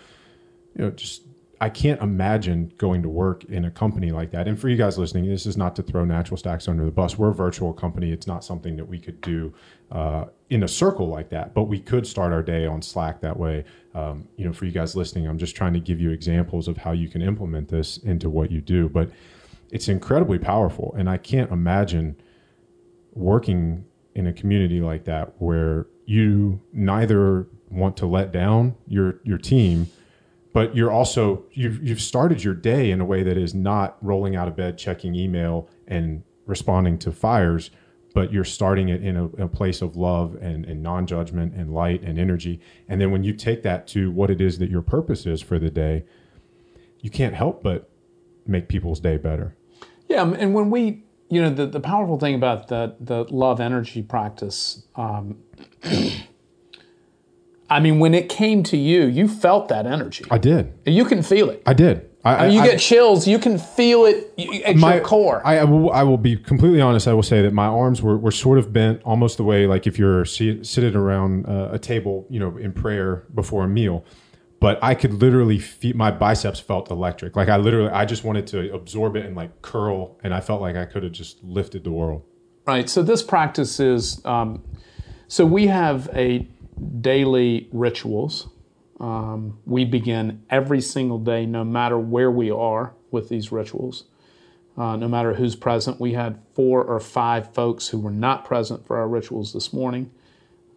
[0.76, 1.24] you know, just
[1.62, 4.48] I can't imagine going to work in a company like that.
[4.48, 7.20] And for you guys listening, this is not to throw Natural Stacks under the bus.
[7.20, 8.12] We're a virtual company.
[8.12, 9.54] It's not something that we could do
[9.92, 13.38] uh, in a circle like that, but we could start our day on Slack that
[13.38, 13.64] way.
[13.94, 16.78] Um, you know, for you guys listening, I'm just trying to give you examples of
[16.78, 18.90] how you can implement this into what you do.
[18.90, 19.12] But
[19.70, 22.20] it's incredibly powerful, and I can't imagine
[23.14, 29.38] working in a community like that where you neither want to let down your your
[29.38, 29.88] team
[30.54, 34.36] but you're also you've you've started your day in a way that is not rolling
[34.36, 37.72] out of bed checking email and responding to fires
[38.14, 42.02] but you're starting it in a, a place of love and, and non-judgment and light
[42.02, 42.60] and energy.
[42.88, 45.60] And then when you take that to what it is that your purpose is for
[45.60, 46.04] the day
[47.00, 47.90] you can't help but
[48.46, 49.56] make people's day better.
[50.08, 54.04] Yeah and when we you know the, the powerful thing about the the love energy
[54.04, 55.38] practice um,
[57.72, 60.26] i mean when it came to you you felt that energy.
[60.30, 60.74] I did.
[60.86, 61.64] You can feel it.
[61.66, 62.10] I did.
[62.24, 63.28] I, I mean, you I, get chills.
[63.28, 64.32] You can feel it
[64.64, 65.42] at my, your core.
[65.44, 67.08] I, I, will, I will be completely honest.
[67.08, 69.88] I will say that my arms were, were sort of bent almost the way like
[69.88, 74.06] if you're sitting around uh, a table you know in prayer before a meal.
[74.60, 77.36] But I could literally feel my biceps felt electric.
[77.36, 80.62] Like I literally, I just wanted to absorb it and like curl, and I felt
[80.62, 82.22] like I could have just lifted the world.
[82.68, 82.88] Right.
[82.88, 84.62] So this practice is, um,
[85.28, 86.48] so we have a
[87.02, 88.50] daily rituals.
[89.00, 94.06] Um, we begin every single day, no matter where we are, with these rituals.
[94.78, 98.86] Uh, no matter who's present, we had four or five folks who were not present
[98.86, 100.10] for our rituals this morning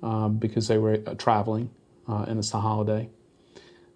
[0.02, 1.70] um, because they were uh, traveling,
[2.08, 3.08] uh, and it's a holiday.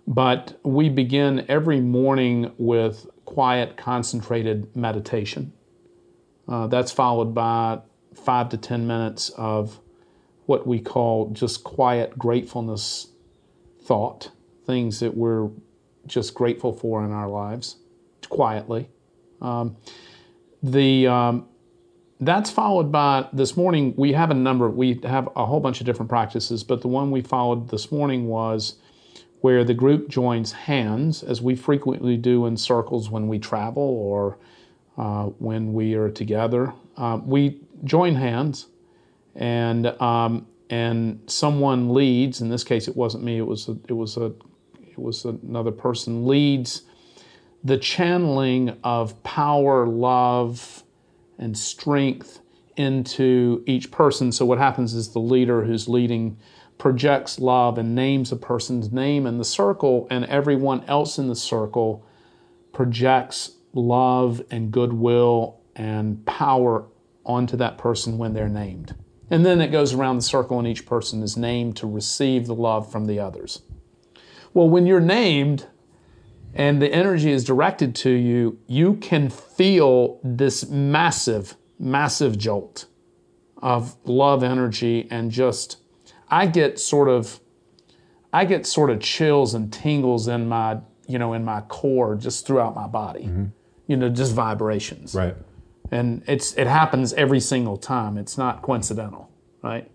[0.06, 5.52] But we begin every morning with quiet, concentrated meditation.
[6.48, 7.80] Uh, that's followed by
[8.14, 9.80] five to 10 minutes of
[10.48, 13.08] what we call just quiet gratefulness
[13.82, 14.30] thought,
[14.64, 15.50] things that we're
[16.06, 17.76] just grateful for in our lives,
[18.30, 18.88] quietly.
[19.42, 19.76] Um,
[20.62, 21.48] the um,
[22.18, 23.92] that's followed by this morning.
[23.98, 24.70] We have a number.
[24.70, 28.26] We have a whole bunch of different practices, but the one we followed this morning
[28.26, 28.76] was
[29.42, 34.38] where the group joins hands, as we frequently do in circles when we travel or
[34.96, 36.72] uh, when we are together.
[36.96, 38.68] Uh, we join hands,
[39.38, 42.42] and um, and someone leads.
[42.42, 43.38] In this case, it wasn't me.
[43.38, 44.32] It was a, it was a
[44.82, 46.82] it was another person leads
[47.64, 50.82] the channeling of power, love,
[51.38, 52.40] and strength
[52.76, 54.30] into each person.
[54.30, 56.38] So what happens is the leader who's leading
[56.78, 61.36] projects love and names a person's name in the circle, and everyone else in the
[61.36, 62.04] circle
[62.72, 66.86] projects love and goodwill and power
[67.24, 68.94] onto that person when they're named.
[69.30, 72.54] And then it goes around the circle, and each person is named to receive the
[72.54, 73.62] love from the others.
[74.54, 75.66] Well, when you're named
[76.54, 82.86] and the energy is directed to you, you can feel this massive, massive jolt
[83.58, 85.76] of love energy and just,
[86.28, 87.40] I get sort of,
[88.32, 92.46] I get sort of chills and tingles in my, you know, in my core just
[92.46, 93.46] throughout my body, mm-hmm.
[93.86, 95.36] you know, just vibrations Right.
[95.90, 98.16] And it's it happens every single time.
[98.16, 99.30] It's not coincidental,
[99.62, 99.90] right?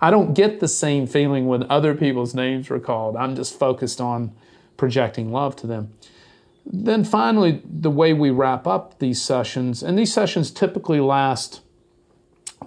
[0.00, 3.16] I don't get the same feeling when other people's names are called.
[3.16, 4.32] I'm just focused on
[4.76, 5.94] projecting love to them.
[6.66, 11.60] Then finally, the way we wrap up these sessions, and these sessions typically last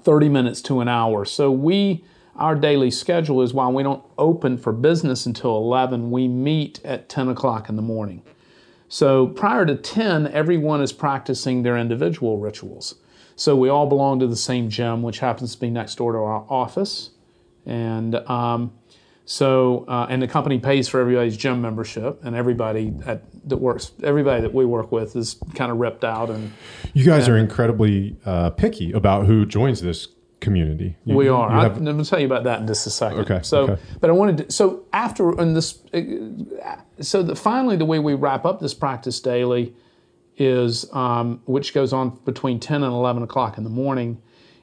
[0.02, 1.26] 30 minutes to an hour.
[1.26, 2.04] So we
[2.38, 7.10] our daily schedule is while we don't open for business until 11, we meet at
[7.10, 8.22] 10 o'clock in the morning.
[8.90, 12.96] So prior to 10, everyone is practicing their individual rituals.
[13.36, 16.18] So we all belong to the same gym, which happens to be next door to
[16.18, 17.12] our office.
[17.66, 18.72] And um,
[19.26, 23.92] so, uh, and the company pays for everybody's gym membership, and everybody at, that works,
[24.02, 26.30] everybody that we work with is kind of ripped out.
[26.30, 26.54] And
[26.94, 30.08] You guys are incredibly uh, picky about who joins this
[30.40, 30.96] community.
[31.06, 31.50] You- we are.
[31.50, 33.20] have- I'm going to tell you about that in just a second.
[33.22, 33.82] Okay, So, okay.
[34.00, 34.52] but I wanted to.
[34.52, 35.80] So after in this,
[37.02, 39.74] so the, finally the way we wrap up this practice daily
[40.38, 44.22] is, um, which goes on between 10 and 11 o'clock in the morning,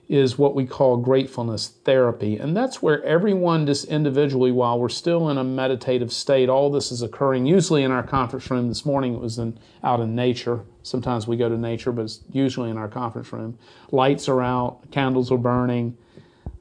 [0.08, 5.30] is what we call gratefulness therapy, and that's where everyone just individually, while we're still
[5.30, 7.46] in a meditative state, all this is occurring.
[7.46, 8.68] Usually in our conference room.
[8.68, 10.64] This morning it was in out in nature.
[10.82, 13.58] Sometimes we go to nature, but it's usually in our conference room.
[13.90, 15.96] Lights are out, candles are burning.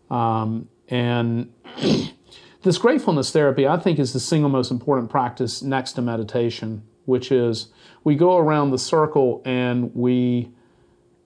[0.10, 1.52] Um, and
[2.62, 7.32] this gratefulness therapy, I think, is the single most important practice next to meditation, which
[7.32, 7.68] is
[8.04, 10.52] we go around the circle and we,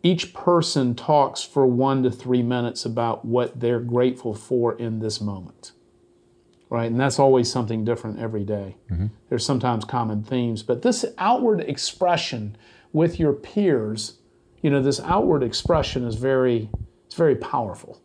[0.03, 5.19] each person talks for one to three minutes about what they're grateful for in this
[5.19, 5.71] moment.
[6.69, 6.91] Right?
[6.91, 8.75] And that's always something different every day.
[8.91, 9.07] Mm-hmm.
[9.29, 12.57] There's sometimes common themes, but this outward expression
[12.91, 14.17] with your peers,
[14.61, 16.69] you know, this outward expression is very,
[17.05, 18.01] it's very powerful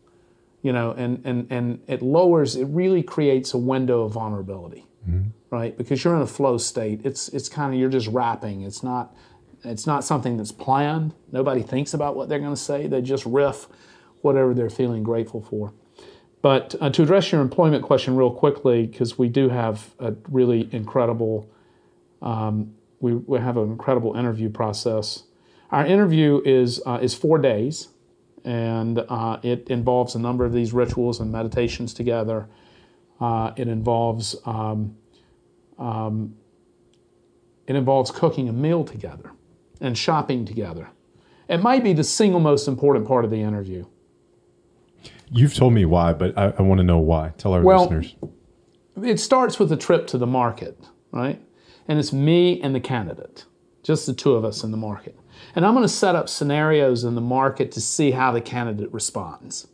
[0.62, 5.28] you know, and, and, and it lowers, it really creates a window of vulnerability, mm-hmm.
[5.50, 5.76] right?
[5.76, 7.00] Because you're in a flow state.
[7.04, 8.62] It's, it's kind of, you're just rapping.
[8.62, 9.14] It's not,
[9.64, 11.14] it's not something that's planned.
[11.30, 12.86] Nobody thinks about what they're going to say.
[12.86, 13.68] They just riff
[14.20, 15.72] whatever they're feeling grateful for.
[16.40, 20.68] But uh, to address your employment question real quickly, because we do have a really
[20.72, 21.48] incredible,
[22.20, 25.24] um, we, we have an incredible interview process.
[25.70, 27.88] Our interview is, uh, is four days
[28.44, 32.48] and uh, it involves a number of these rituals and meditations together.
[33.20, 34.96] Uh, it involves um,
[35.78, 36.34] um,
[37.66, 39.30] it involves cooking a meal together
[39.82, 40.88] and shopping together.
[41.48, 43.84] It might be the single most important part of the interview.
[45.30, 47.32] You've told me why, but I, I want to know why.
[47.36, 48.14] Tell our Well, listeners.
[49.02, 50.78] It starts with a trip to the market,
[51.10, 51.40] right?
[51.88, 53.44] And it's me and the candidate,
[53.82, 55.18] just the two of us in the market.
[55.56, 58.92] And I'm going to set up scenarios in the market to see how the candidate
[58.92, 59.66] responds,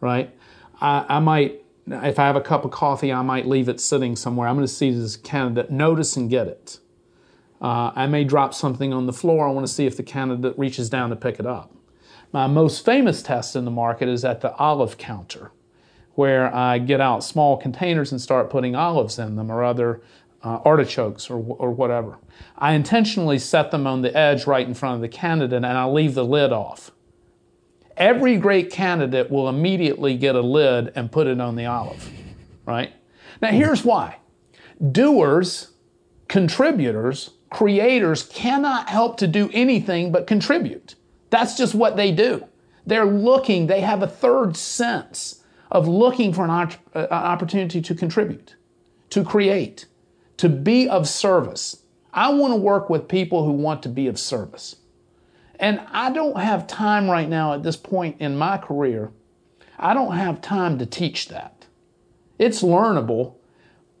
[0.00, 0.34] right?
[0.80, 4.14] I, I might, if I have a cup of coffee, I might leave it sitting
[4.14, 4.46] somewhere.
[4.46, 6.78] I'm going to see this candidate notice and get it.
[7.62, 9.46] Uh, I may drop something on the floor.
[9.46, 11.72] I want to see if the candidate reaches down to pick it up.
[12.32, 15.52] My most famous test in the market is at the olive counter,
[16.14, 20.02] where I get out small containers and start putting olives in them or other
[20.42, 22.18] uh, artichokes or, or whatever.
[22.58, 25.84] I intentionally set them on the edge right in front of the candidate and I
[25.84, 26.90] leave the lid off.
[27.96, 32.10] Every great candidate will immediately get a lid and put it on the olive,
[32.66, 32.92] right?
[33.40, 34.16] Now, here's why
[34.90, 35.72] doers,
[36.26, 40.94] contributors, creators cannot help to do anything but contribute.
[41.30, 42.46] That's just what they do.
[42.86, 47.94] They're looking, they have a third sense of looking for an, uh, an opportunity to
[47.94, 48.56] contribute,
[49.10, 49.86] to create,
[50.38, 51.82] to be of service.
[52.12, 54.76] I want to work with people who want to be of service.
[55.58, 59.12] And I don't have time right now at this point in my career.
[59.78, 61.66] I don't have time to teach that.
[62.38, 63.34] It's learnable,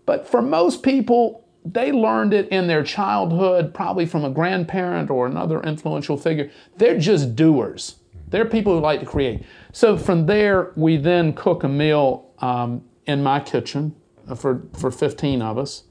[0.04, 5.26] but for most people, they learned it in their childhood, probably from a grandparent or
[5.26, 6.50] another influential figure.
[6.76, 7.96] They're just doers.
[8.28, 9.44] They're people who like to create.
[9.72, 13.94] So from there, we then cook a meal um, in my kitchen
[14.36, 15.84] for, for 15 of us.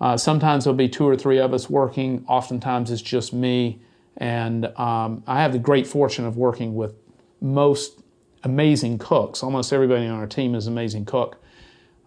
[0.00, 2.24] Uh, sometimes there'll be two or three of us working.
[2.26, 3.80] Oftentimes it's just me.
[4.16, 6.94] And um, I have the great fortune of working with
[7.40, 8.00] most
[8.42, 9.42] amazing cooks.
[9.42, 11.40] Almost everybody on our team is an amazing cook.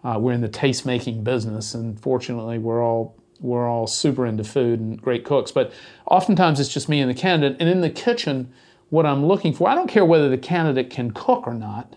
[0.03, 4.43] Uh, we're in the taste making business, and fortunately, we're all we're all super into
[4.43, 5.51] food and great cooks.
[5.51, 5.71] But
[6.09, 7.57] oftentimes, it's just me and the candidate.
[7.59, 8.51] And in the kitchen,
[8.89, 11.95] what I'm looking for, I don't care whether the candidate can cook or not.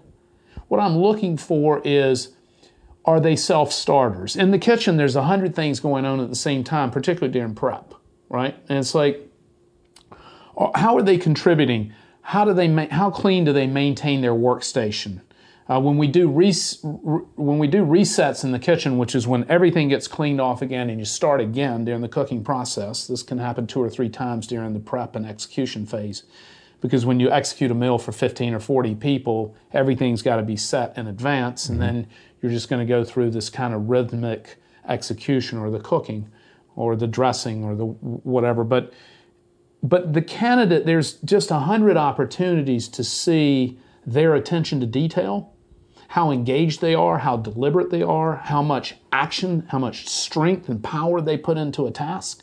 [0.68, 2.34] What I'm looking for is
[3.04, 4.36] are they self starters?
[4.36, 7.54] In the kitchen, there's a hundred things going on at the same time, particularly during
[7.54, 7.94] prep,
[8.28, 8.56] right?
[8.68, 9.26] And it's like,
[10.74, 11.92] how are they contributing?
[12.22, 15.22] How do they ma- how clean do they maintain their workstation?
[15.70, 19.48] Uh, when we do res- when we do resets in the kitchen, which is when
[19.48, 23.38] everything gets cleaned off again and you start again during the cooking process, this can
[23.38, 26.24] happen two or three times during the prep and execution phase.
[26.80, 30.56] Because when you execute a meal for 15 or 40 people, everything's got to be
[30.56, 32.08] set in advance, and then
[32.40, 34.56] you're just going to go through this kind of rhythmic
[34.88, 36.28] execution or the cooking
[36.74, 38.64] or the dressing or the whatever.
[38.64, 38.92] But
[39.84, 45.52] but the candidate, there's just a hundred opportunities to see their attention to detail,
[46.10, 50.82] how engaged they are, how deliberate they are, how much action, how much strength and
[50.82, 52.42] power they put into a task.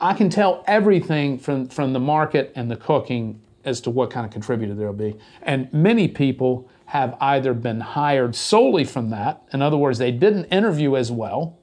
[0.00, 4.26] I can tell everything from, from the market and the cooking as to what kind
[4.26, 5.16] of contributor there'll be.
[5.42, 10.46] And many people have either been hired solely from that, in other words, they didn't
[10.46, 11.60] interview as well,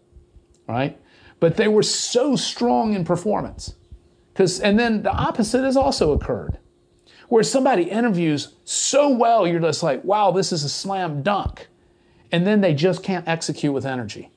[0.66, 0.98] right?
[1.42, 3.76] But they were so strong in performance.
[4.32, 6.58] Because and then the opposite has also occurred.
[7.30, 11.68] Where somebody interviews so well, you're just like, wow, this is a slam dunk.
[12.32, 14.32] And then they just can't execute with energy.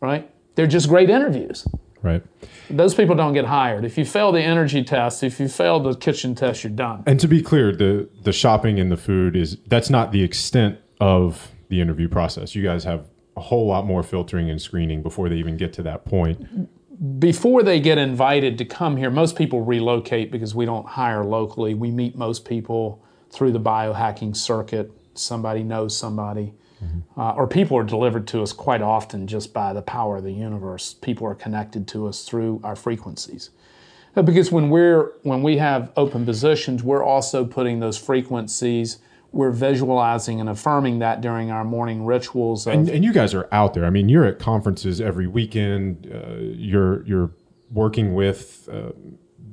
[0.00, 0.30] Right?
[0.54, 1.66] They're just great interviews.
[2.02, 2.22] Right.
[2.68, 3.84] Those people don't get hired.
[3.84, 7.02] If you fail the energy test, if you fail the kitchen test, you're done.
[7.06, 10.78] And to be clear, the the shopping and the food is that's not the extent
[11.00, 12.54] of the interview process.
[12.54, 15.82] You guys have a whole lot more filtering and screening before they even get to
[15.82, 16.68] that point.
[17.18, 21.74] Before they get invited to come here, most people relocate because we don't hire locally.
[21.74, 24.92] We meet most people through the biohacking circuit.
[25.14, 26.54] Somebody knows somebody.
[27.16, 30.32] Uh, or people are delivered to us quite often just by the power of the
[30.32, 30.92] universe.
[30.92, 33.50] People are connected to us through our frequencies.
[34.14, 38.98] Uh, Because when we're when we have open positions, we're also putting those frequencies.
[39.34, 42.66] We're visualizing and affirming that during our morning rituals.
[42.66, 43.84] Of, And, and you guys are out there.
[43.84, 46.08] I mean, you're at conferences every weekend.
[46.12, 47.32] Uh, you're you're
[47.70, 48.92] working with uh,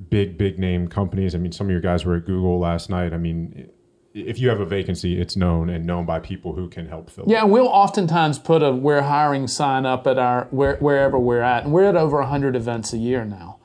[0.09, 1.33] big big name companies.
[1.33, 3.11] I mean, some of your guys were at Google last night.
[3.11, 3.71] I mean,
[4.13, 7.23] if you have a vacancy, it's known and known by people who can help fill.
[7.25, 7.31] it.
[7.31, 11.41] Yeah, and we'll oftentimes put a "we're hiring" sign up at our where, wherever we're
[11.41, 13.57] at, and we're at over hundred events a year now,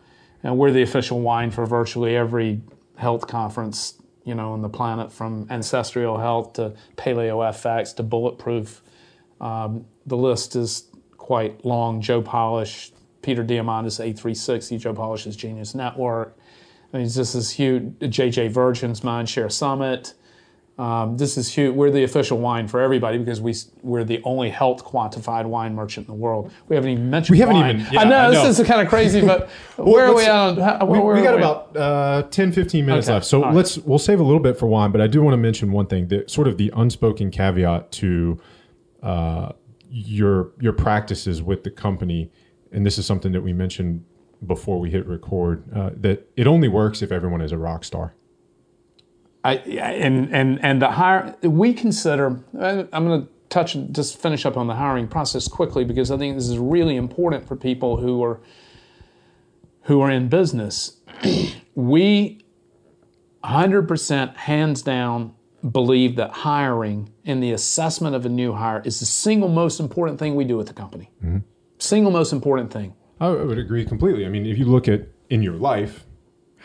[0.42, 2.62] and we're the official wine for virtually every
[2.96, 8.82] health conference you know on the planet, from ancestral health to paleo FX to bulletproof.
[9.40, 12.02] Um, the list is quite long.
[12.02, 16.36] Joe Polish, Peter Diamandis, A360, Joe Polish's Genius Network.
[16.92, 17.84] I mean, this is huge.
[18.00, 20.14] JJ Virgin's Mindshare Summit.
[20.78, 21.74] Um, this is huge.
[21.74, 26.06] We're the official wine for everybody because we we're the only health quantified wine merchant
[26.06, 26.52] in the world.
[26.68, 27.34] We haven't even mentioned.
[27.34, 27.80] We haven't wine.
[27.80, 28.46] even- yeah, I know I know.
[28.46, 29.48] this is kind of crazy, but
[29.78, 30.30] where are we at?
[30.30, 33.54] On, how, we, we got about uh, 10 15 minutes Okay, left so right.
[33.54, 35.86] let's we'll save a little bit for wine but i do want to mention one
[35.86, 38.38] thing that sort of the unspoken caveat to
[39.02, 39.52] uh,
[39.88, 42.30] your your practices with the company
[42.72, 44.04] and this is something that we mentioned
[44.46, 48.14] before we hit record uh, that it only works if everyone is a rock star
[49.46, 52.42] I, and and and the hire we consider.
[52.58, 56.18] I- I'm going to touch just finish up on the hiring process quickly because I
[56.18, 58.40] think this is really important for people who are
[59.82, 61.00] who are in business.
[61.74, 62.44] we
[63.44, 65.34] 100% hands down
[65.70, 70.18] believe that hiring and the assessment of a new hire is the single most important
[70.18, 71.10] thing we do at the company.
[71.24, 71.38] Mm-hmm.
[71.78, 72.94] Single most important thing.
[73.20, 74.26] I would agree completely.
[74.26, 76.05] I mean, if you look at in your life,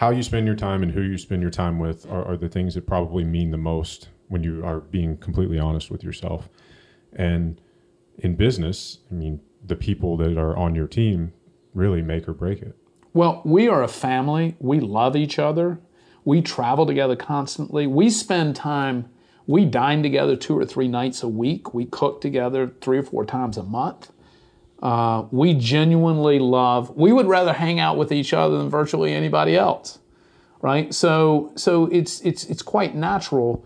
[0.02, 2.50] how you spend your time and who you spend your time with are, are the
[2.50, 6.50] things that probably mean the most when you are being completely honest with yourself.
[7.14, 7.62] And
[8.18, 11.34] in business, I mean, the people that are on your team
[11.76, 12.76] really make or break it.
[13.14, 14.56] Well, we are a family.
[14.58, 15.80] We love each other.
[16.26, 17.86] We travel together constantly.
[17.86, 19.08] We spend time,
[19.46, 21.76] we dine together two or three nights a week.
[21.76, 24.12] We cook together three or four times a month.
[24.82, 29.56] Uh, we genuinely love, we would rather hang out with each other than virtually anybody
[29.56, 30.00] else.
[30.64, 30.94] Right?
[30.94, 33.66] So so it's it's it's quite natural.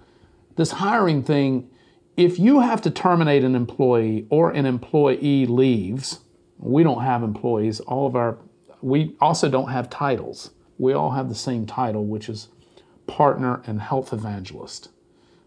[0.55, 1.69] This hiring thing,
[2.15, 6.19] if you have to terminate an employee or an employee leaves,
[6.57, 7.79] We don't have employees.
[7.81, 8.37] All of our,
[8.81, 10.51] we also don't have titles.
[10.77, 12.49] We all have the same title, which is
[13.07, 14.89] partner and health evangelist.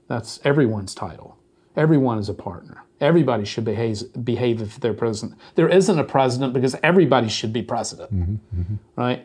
[0.06, 1.38] That's everyone's title.
[1.78, 2.82] Everyone is a partner.
[3.00, 5.38] Everybody should behave, behave if they're president.
[5.54, 8.40] There isn't a president because everybody should be president,
[8.96, 9.24] right?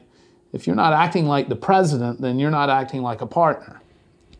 [0.54, 3.82] If you're not acting like the president, then you're not acting like a partner,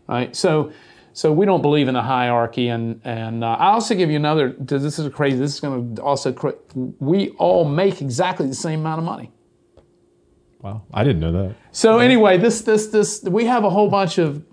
[0.08, 0.36] right?
[0.36, 0.72] So,
[1.14, 2.68] so we don't believe in a hierarchy.
[2.68, 4.54] And and uh, I'll also give you another.
[4.60, 5.38] This is crazy.
[5.38, 6.36] This is going to also.
[7.00, 9.32] We all make exactly the same amount of money.
[10.62, 11.56] Wow, I didn't know that.
[11.72, 14.44] So anyway, this this this we have a whole bunch of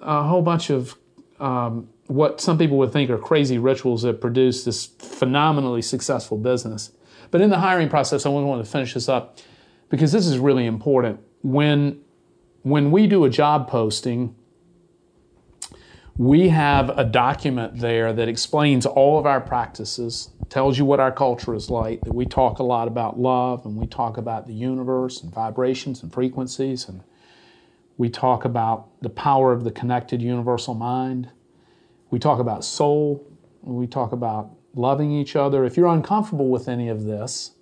[0.00, 0.96] a whole bunch of
[1.38, 6.90] um, what some people would think are crazy rituals that produce this phenomenally successful business.
[7.30, 9.38] But in the hiring process, I want to finish this up
[9.90, 11.20] because this is really important.
[11.42, 12.00] When
[12.62, 14.34] when we do a job posting,
[16.18, 21.12] we have a document there that explains all of our practices, tells you what our
[21.12, 24.52] culture is like, that we talk a lot about love and we talk about the
[24.52, 27.04] universe and vibrations and frequencies and
[27.96, 31.30] we talk about the power of the connected universal mind.
[32.10, 33.26] We talk about soul.
[33.62, 35.64] We talk about loving each other.
[35.64, 37.52] If you're uncomfortable with any of this,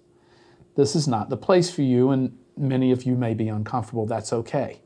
[0.76, 4.06] this is not the place for you, and many of you may be uncomfortable.
[4.06, 4.80] That's okay.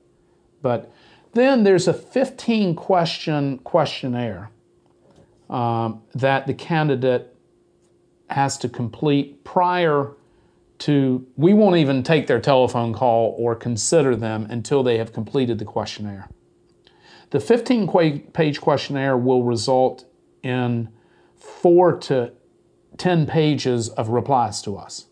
[0.62, 0.92] But
[1.34, 4.50] then there's a 15 question questionnaire
[5.50, 7.34] um, that the candidate
[8.30, 10.12] has to complete prior
[10.78, 15.58] to, we won't even take their telephone call or consider them until they have completed
[15.58, 16.28] the questionnaire.
[17.32, 17.88] The 15
[18.34, 20.04] page questionnaire will result
[20.42, 20.90] in
[21.34, 22.32] four to
[22.98, 25.06] 10 pages of replies to us.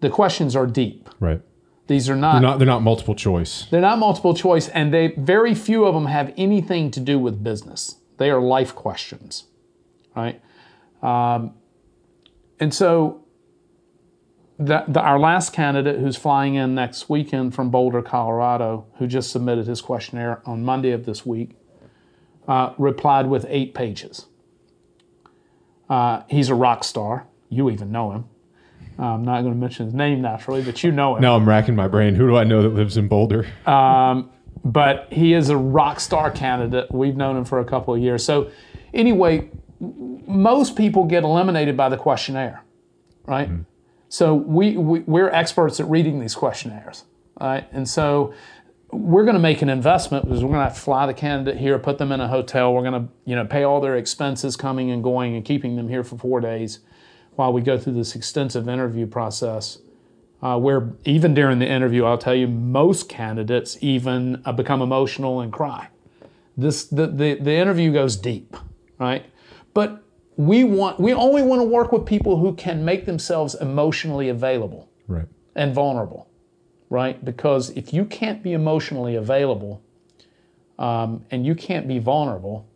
[0.00, 1.10] The questions are deep.
[1.20, 1.42] Right.
[1.88, 2.58] These are They're not.
[2.58, 3.66] They're not multiple choice.
[3.70, 7.44] they're not multiple choice, and they very few of them have anything to do with
[7.44, 7.96] business.
[8.16, 9.44] They are life questions,
[10.16, 10.40] right?
[11.02, 11.52] Um,
[12.58, 13.26] and so,
[14.60, 19.30] the, the, our last candidate, who's flying in next weekend from Boulder, Colorado, who just
[19.30, 21.56] submitted his questionnaire on Monday of this week,
[22.46, 24.26] uh, replied with eight pages.
[25.88, 27.26] Uh, he's a rock star.
[27.48, 28.24] You even know him.
[28.98, 31.22] I'm not going to mention his name naturally, but you know him.
[31.22, 32.14] Now I'm racking my brain.
[32.14, 33.46] Who do I know that lives in Boulder?
[34.62, 36.92] but he is a rock star candidate.
[36.92, 38.22] We've known him for a couple of years.
[38.22, 38.50] So,
[38.92, 39.48] anyway,
[39.80, 42.62] most people get eliminated by the questionnaire,
[43.24, 43.48] right?
[44.10, 47.04] So we, we we're experts at reading these questionnaires,
[47.40, 47.66] right?
[47.70, 48.34] And so
[48.90, 51.78] we're going to make an investment because we're going to to fly the candidate here,
[51.78, 52.74] put them in a hotel.
[52.74, 55.88] We're going to you know pay all their expenses coming and going and keeping them
[55.88, 56.80] here for four days
[57.36, 59.78] while we go through this extensive interview process
[60.42, 65.40] uh, where even during the interview, I'll tell you, most candidates even uh, become emotional
[65.40, 65.88] and cry.
[66.56, 68.56] This the, the the interview goes deep,
[68.98, 69.24] right?
[69.72, 70.02] But
[70.46, 74.88] we want we only want to work with people who can make themselves emotionally available
[75.06, 75.26] Right.
[75.54, 76.30] and vulnerable,
[76.88, 77.22] right?
[77.22, 79.82] Because if you can't be emotionally available
[80.78, 82.66] um, and you can't be vulnerable,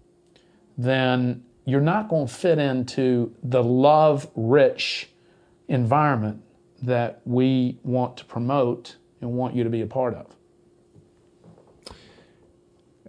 [0.77, 5.09] then you're not going to fit into the love rich
[5.69, 6.43] environment
[6.83, 10.27] that we want to promote and want you to be a part of.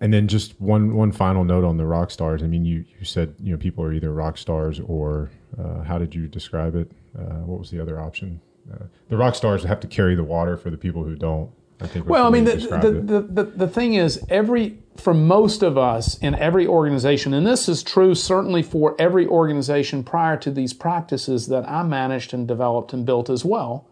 [0.02, 2.44] And then just one one final note on the rock stars.
[2.44, 5.98] I mean, you you said you know people are either rock stars or uh, how
[5.98, 6.92] did you describe it?
[7.18, 8.42] Uh, what was the other option?
[8.72, 11.50] Uh, the rock stars have to carry the water for the people who don't.
[11.80, 12.08] I think.
[12.08, 16.18] Well, I mean, the, the, the, the, the thing is, every for most of us
[16.20, 21.48] in every organization, and this is true certainly for every organization prior to these practices
[21.48, 23.88] that I managed and developed and built as well,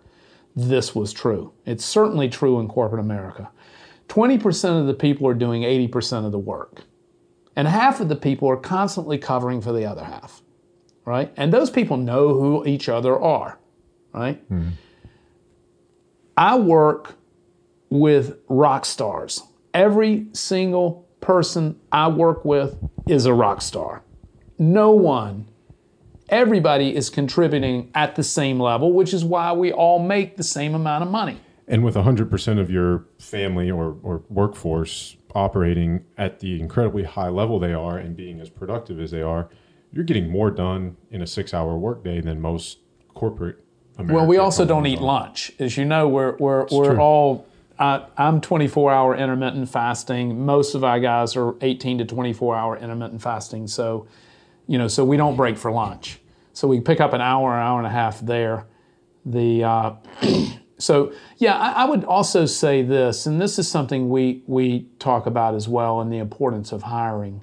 [0.55, 1.53] this was true.
[1.65, 3.51] It's certainly true in corporate America.
[4.13, 6.83] 20% of the people are doing 80% of the work,
[7.55, 10.43] and half of the people are constantly covering for the other half,
[11.03, 11.33] right?
[11.35, 13.57] And those people know who each other are,
[14.13, 14.39] right?
[16.37, 17.15] I work
[17.89, 19.41] with rock stars.
[19.73, 24.03] Every single person I work with is a rock star.
[24.59, 25.47] No one,
[26.29, 30.75] everybody is contributing at the same level, which is why we all make the same
[30.75, 31.39] amount of money.
[31.67, 37.59] And with 100% of your family or, or workforce operating at the incredibly high level
[37.59, 39.49] they are and being as productive as they are,
[39.91, 42.79] you're getting more done in a six hour workday than most
[43.13, 43.63] corporate
[43.97, 45.03] Well, we also don't eat are.
[45.03, 45.51] lunch.
[45.59, 46.99] As you know, we're, we're, we're true.
[46.99, 47.47] all,
[47.79, 50.45] I, I'm 24 hour intermittent fasting.
[50.45, 53.67] Most of our guys are 18 to 24 hour intermittent fasting.
[53.67, 54.07] So,
[54.67, 56.19] you know, so we don't break for lunch.
[56.53, 58.65] So we pick up an hour, an hour and a half there.
[59.25, 59.93] The, uh,
[60.83, 65.25] so yeah, I, I would also say this, and this is something we, we talk
[65.25, 67.41] about as well in the importance of hiring.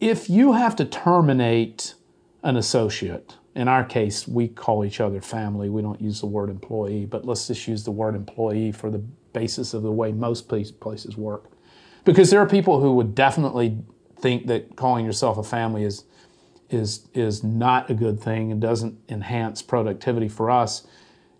[0.00, 1.94] If you have to terminate
[2.42, 5.68] an associate, in our case, we call each other family.
[5.68, 9.00] We don't use the word employee, but let's just use the word employee for the
[9.32, 11.50] basis of the way most places work.
[12.04, 13.76] Because there are people who would definitely
[14.20, 16.04] think that calling yourself a family is
[16.70, 20.86] is is not a good thing and doesn't enhance productivity for us.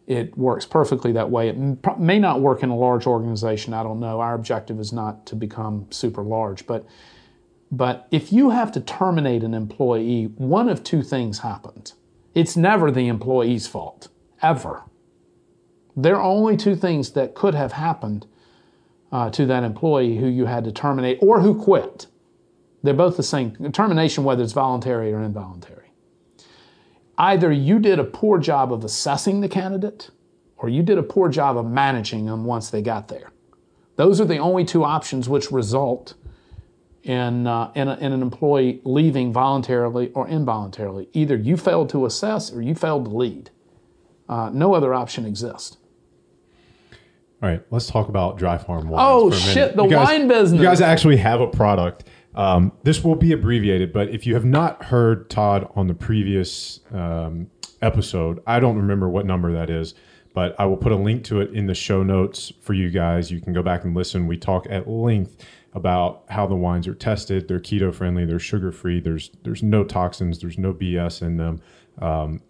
[0.09, 1.51] It works perfectly that way.
[1.51, 3.75] It may not work in a large organization.
[3.75, 4.21] I don't know.
[4.21, 6.87] Our objective is not to become super large, but
[7.71, 11.93] but if you have to terminate an employee, one of two things happens.
[12.35, 14.09] It's never the employee's fault,
[14.41, 14.85] ever.
[15.95, 18.27] There are only two things that could have happened
[19.13, 22.07] uh, to that employee who you had to terminate or who quit.
[22.83, 23.53] They're both the same.
[23.73, 25.88] Termination, whether it's voluntary or involuntary.
[27.19, 30.11] Either you did a poor job of assessing the candidate
[30.57, 33.33] or you did a poor job of managing them once they got there.
[33.97, 36.15] Those are the only two options which result
[37.03, 41.09] in, uh, in, a, in, an employee leaving voluntarily or involuntarily.
[41.13, 43.51] Either you failed to assess or you failed to lead.
[44.29, 45.79] Uh, no other option exists.
[47.43, 49.03] All right, let's talk about Dry Farm Wines.
[49.05, 49.55] Oh, for a minute.
[49.55, 50.61] shit, the guys- wine business.
[50.61, 52.05] You guys actually have a product.
[52.35, 56.81] Um, this will be abbreviated, but if you have not heard Todd on the previous
[56.93, 57.51] um,
[57.83, 59.95] episode, I don't remember what number that is,
[60.35, 63.31] but I will put a link to it in the show notes for you guys.
[63.31, 64.27] You can go back and listen.
[64.27, 67.49] We talk at length about how the wines are tested.
[67.49, 68.25] They're keto friendly.
[68.25, 69.01] They're sugar free.
[69.01, 70.39] There's there's no toxins.
[70.39, 71.61] There's no BS in them.
[72.01, 72.41] Um,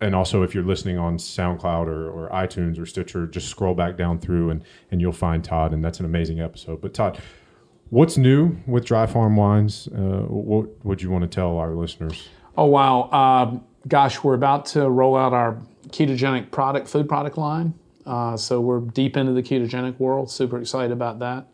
[0.00, 3.96] and also, if you're listening on SoundCloud or, or iTunes or Stitcher, just scroll back
[3.96, 6.80] down through and and you'll find Todd, and that's an amazing episode.
[6.80, 7.18] But Todd,
[7.90, 9.88] what's new with Dry Farm Wines?
[9.88, 12.28] Uh, what would you want to tell our listeners?
[12.56, 13.10] Oh, wow.
[13.10, 17.74] Um, gosh, we're about to roll out our ketogenic product, food product line.
[18.04, 20.30] Uh, so we're deep into the ketogenic world.
[20.30, 21.46] Super excited about that.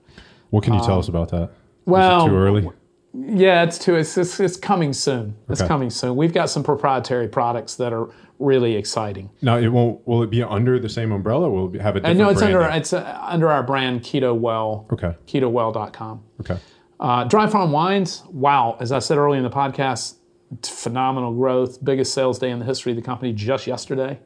[0.50, 1.44] What can you tell us about that?
[1.44, 1.50] Is it
[1.86, 2.70] well, too early.
[3.14, 3.96] Yeah, it's too.
[3.96, 5.34] It's it's, it's coming soon.
[5.48, 5.68] It's Okay.
[5.68, 6.14] coming soon.
[6.16, 8.08] We've got some proprietary products that are
[8.42, 9.30] really exciting.
[9.40, 10.06] Now, it won't.
[10.06, 11.48] Will it be under the same umbrella?
[11.48, 12.18] Will it have a I different?
[12.18, 14.86] know it's under it's uh, under our brand Keto Well.
[14.92, 15.16] Okay.
[15.26, 16.22] KetoWell.com.
[16.40, 16.58] Okay.
[17.00, 20.16] Uh, Dry Farm Wines, wow, as I said earlier in the podcast,
[20.62, 24.20] phenomenal growth, biggest sales day in the history of the company just yesterday.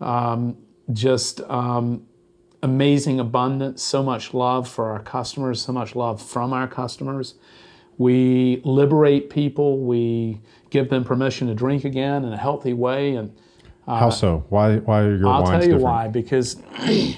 [0.00, 0.56] Um,
[0.92, 2.06] just um,
[2.62, 7.34] amazing abundance, so much love for our customers, so much love from our customers.
[7.98, 10.40] We liberate people, we
[10.70, 13.16] give them permission to drink again in a healthy way.
[13.16, 13.36] And
[13.86, 14.44] uh, How so?
[14.48, 14.76] Why?
[14.78, 15.82] Why are your I'll wines tell you different?
[15.82, 16.08] why.
[16.08, 16.56] Because,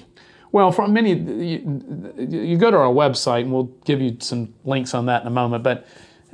[0.52, 4.94] well, for many, you, you go to our website, and we'll give you some links
[4.94, 5.64] on that in a moment.
[5.64, 5.86] But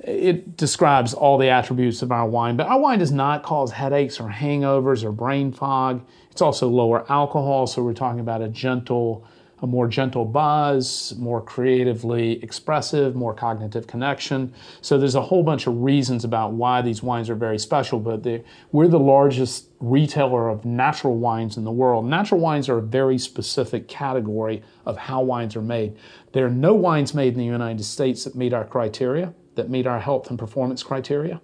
[0.05, 2.57] it describes all the attributes of our wine.
[2.57, 6.07] But our wine does not cause headaches or hangovers or brain fog.
[6.31, 9.27] It's also lower alcohol, so we're talking about a gentle,
[9.63, 14.53] a more gentle buzz, more creatively expressive, more cognitive connection.
[14.83, 17.99] So there's a whole bunch of reasons about why these wines are very special.
[17.99, 22.07] But they, we're the largest retailer of natural wines in the world.
[22.07, 25.97] Natural wines are a very specific category of how wines are made.
[26.33, 29.87] There are no wines made in the United States that meet our criteria, that meet
[29.87, 31.41] our health and performance criteria.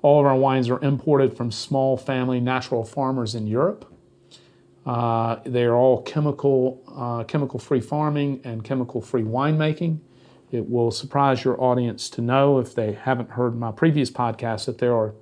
[0.00, 3.91] All of our wines are imported from small family natural farmers in Europe.
[4.84, 9.98] Uh, they are all chemical, uh, chemical-free farming and chemical-free winemaking.
[10.50, 14.78] It will surprise your audience to know, if they haven't heard my previous podcast, that
[14.78, 15.14] there are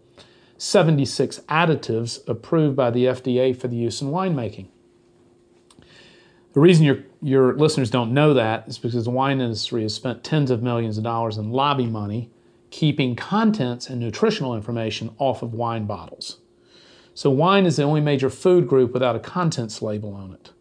[0.58, 4.68] 76 additives approved by the FDA for the use in winemaking.
[6.52, 10.24] The reason your, your listeners don't know that is because the wine industry has spent
[10.24, 12.30] tens of millions of dollars in lobby money
[12.70, 16.39] keeping contents and nutritional information off of wine bottles.
[17.14, 20.52] So, wine is the only major food group without a contents label on it.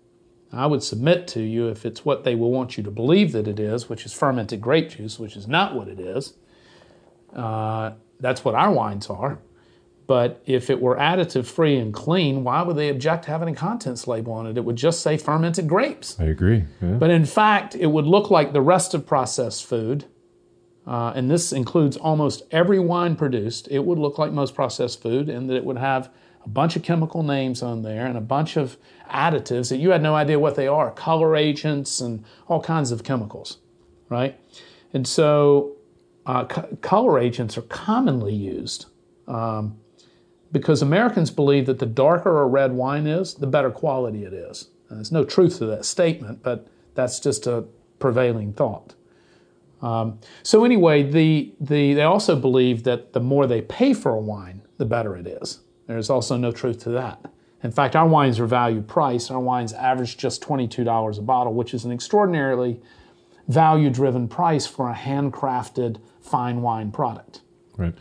[0.51, 3.47] I would submit to you, if it's what they will want you to believe that
[3.47, 6.33] it is, which is fermented grape juice, which is not what it is,
[7.35, 9.39] uh, that's what our wines are.
[10.07, 13.55] But if it were additive free and clean, why would they object to having a
[13.55, 14.57] contents label on it?
[14.57, 16.19] It would just say fermented grapes.
[16.19, 16.65] I agree.
[16.81, 16.93] Yeah.
[16.93, 20.05] But in fact, it would look like the rest of processed food,
[20.87, 23.67] uh, and this includes almost every wine produced.
[23.69, 26.09] It would look like most processed food in that it would have
[26.43, 28.77] a bunch of chemical names on there and a bunch of
[29.09, 33.03] additives that you had no idea what they are color agents and all kinds of
[33.03, 33.57] chemicals,
[34.09, 34.39] right?
[34.93, 35.75] And so,
[36.25, 38.85] uh, co- color agents are commonly used
[39.27, 39.77] um,
[40.51, 44.69] because Americans believe that the darker a red wine is, the better quality it is.
[44.89, 47.65] And there's no truth to that statement, but that's just a
[47.99, 48.95] prevailing thought.
[49.81, 54.19] Um, so anyway, the, the, they also believe that the more they pay for a
[54.19, 55.61] wine, the better it is.
[55.89, 57.19] There's also no truth to that.
[57.63, 59.31] In fact, our wines are value priced.
[59.31, 62.79] Our wines average just $22 a bottle, which is an extraordinarily
[63.47, 67.41] value driven price for a handcrafted fine wine product.
[67.75, 67.95] right.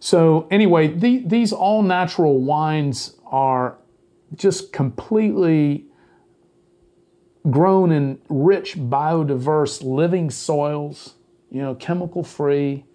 [0.00, 3.76] So anyway, the, these all natural wines are
[4.34, 5.84] just completely
[7.50, 11.14] grown in rich, biodiverse, living soils.
[11.50, 12.86] You know, chemical free.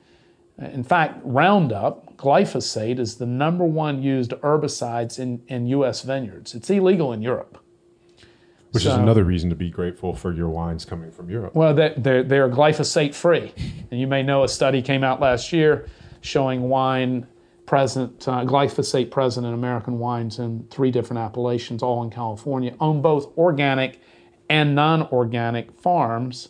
[0.58, 6.02] In fact, Roundup, glyphosate, is the number one used herbicides in, in U.S.
[6.02, 6.54] vineyards.
[6.54, 7.64] It's illegal in Europe.
[8.72, 11.56] Which is another reason to be grateful for your wines coming from Europe.
[11.56, 13.52] Well, they're, they're, they're glyphosate free.
[13.90, 15.88] And you may know a study came out last year
[16.22, 17.26] showing wine
[17.66, 23.02] present, uh, glyphosate present in American wines in three different appellations, all in California, on
[23.02, 24.02] both organic
[24.50, 26.50] and non organic farms.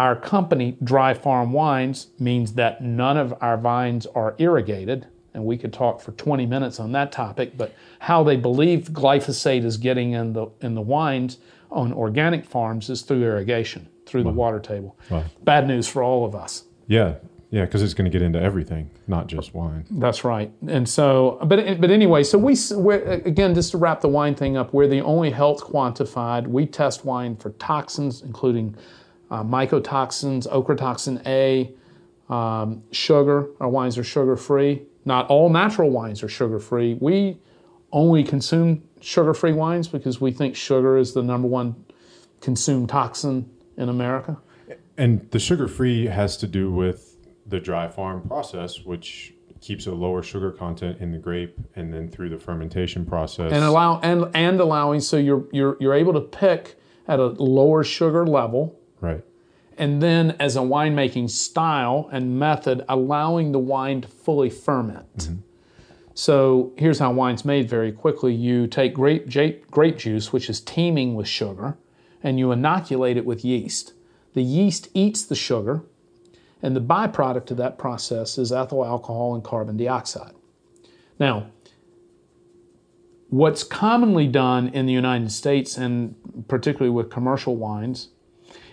[0.00, 5.06] Our company, Dry Farm Wines, means that none of our vines are irrigated.
[5.34, 9.62] And we could talk for 20 minutes on that topic, but how they believe glyphosate
[9.62, 11.36] is getting in the, in the wines
[11.70, 14.98] on organic farms is through irrigation, through the water table.
[15.10, 15.24] Wow.
[15.42, 16.64] Bad news for all of us.
[16.86, 17.16] Yeah,
[17.50, 19.84] yeah, because it's going to get into everything, not just wine.
[19.90, 20.50] That's right.
[20.66, 24.56] And so, but but anyway, so we we're, again just to wrap the wine thing
[24.56, 26.46] up, we're the only health quantified.
[26.46, 28.76] We test wine for toxins, including
[29.30, 31.72] uh, mycotoxins, ochratoxin A,
[32.32, 33.48] um, sugar.
[33.60, 34.82] Our wines are sugar free.
[35.04, 36.94] Not all natural wines are sugar free.
[37.00, 37.38] We
[37.92, 41.84] only consume sugar free wines because we think sugar is the number one
[42.40, 44.36] consumed toxin in America.
[44.96, 47.16] And the sugar free has to do with
[47.46, 52.08] the dry farm process, which keeps a lower sugar content in the grape, and then
[52.08, 53.52] through the fermentation process.
[53.52, 56.78] and allow and and allowing so you're you're you're able to pick
[57.08, 59.24] at a lower sugar level right.
[59.78, 65.16] and then as a winemaking style and method allowing the wine to fully ferment.
[65.16, 65.36] Mm-hmm.
[66.14, 68.34] So here's how wine's made very quickly.
[68.34, 69.30] You take grape,
[69.70, 71.78] grape juice which is teeming with sugar
[72.22, 73.94] and you inoculate it with yeast.
[74.34, 75.82] The yeast eats the sugar
[76.62, 80.34] and the byproduct of that process is ethyl alcohol and carbon dioxide.
[81.18, 81.46] Now
[83.30, 86.14] what's commonly done in the United States and
[86.48, 88.08] particularly with commercial wines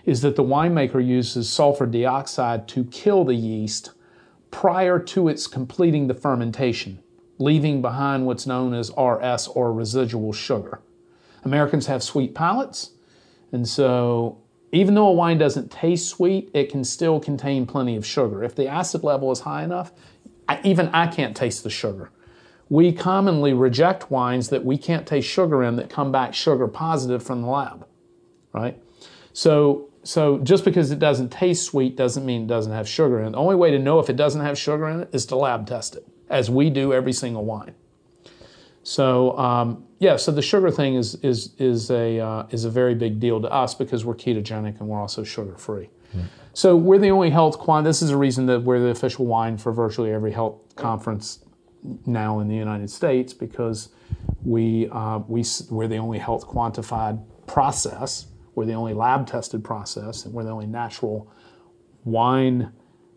[0.08, 3.92] is that the winemaker uses sulfur dioxide to kill the yeast
[4.50, 6.98] prior to its completing the fermentation,
[7.38, 10.80] leaving behind what's known as RS or residual sugar.
[11.44, 12.92] Americans have sweet palates,
[13.52, 14.38] and so
[14.72, 18.42] even though a wine doesn't taste sweet, it can still contain plenty of sugar.
[18.42, 19.92] If the acid level is high enough,
[20.48, 22.10] I, even I can't taste the sugar
[22.70, 27.22] we commonly reject wines that we can't taste sugar in that come back sugar positive
[27.22, 27.86] from the lab,
[28.52, 28.80] right?
[29.32, 33.28] So, so just because it doesn't taste sweet doesn't mean it doesn't have sugar in
[33.28, 33.30] it.
[33.32, 35.66] The only way to know if it doesn't have sugar in it is to lab
[35.66, 37.74] test it, as we do every single wine.
[38.82, 42.94] So, um, yeah, so the sugar thing is is is a uh, is a very
[42.94, 45.90] big deal to us because we're ketogenic and we're also sugar free.
[46.54, 47.84] So we're the only health quant.
[47.84, 51.44] This is a reason that we're the official wine for virtually every health conference
[52.06, 53.90] now in the United States because
[54.44, 58.26] we, uh, we, we're the only health quantified process,
[58.58, 61.30] we're the only lab tested process, and we're the only natural
[62.04, 62.72] wine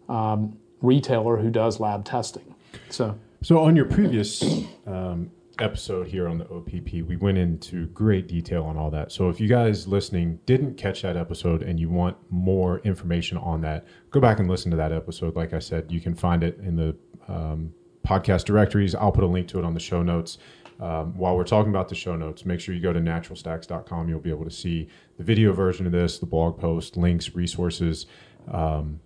[0.07, 2.53] um, retailer who does lab testing.
[2.89, 4.43] So, So on your previous
[4.85, 9.11] um, episode here on the OPP, we went into great detail on all that.
[9.11, 13.61] So if you guys listening didn't catch that episode and you want more information on
[13.61, 15.35] that, go back and listen to that episode.
[15.35, 16.95] Like I said, you can find it in the
[17.27, 17.73] um,
[18.07, 18.93] podcast directories.
[18.93, 20.37] I'll put a link to it on the show notes.
[20.81, 24.09] Um, while we're talking about the show notes, make sure you go to naturalstacks.com.
[24.09, 28.07] You'll be able to see the video version of this, the blog post, links, resources.
[28.49, 28.99] Um,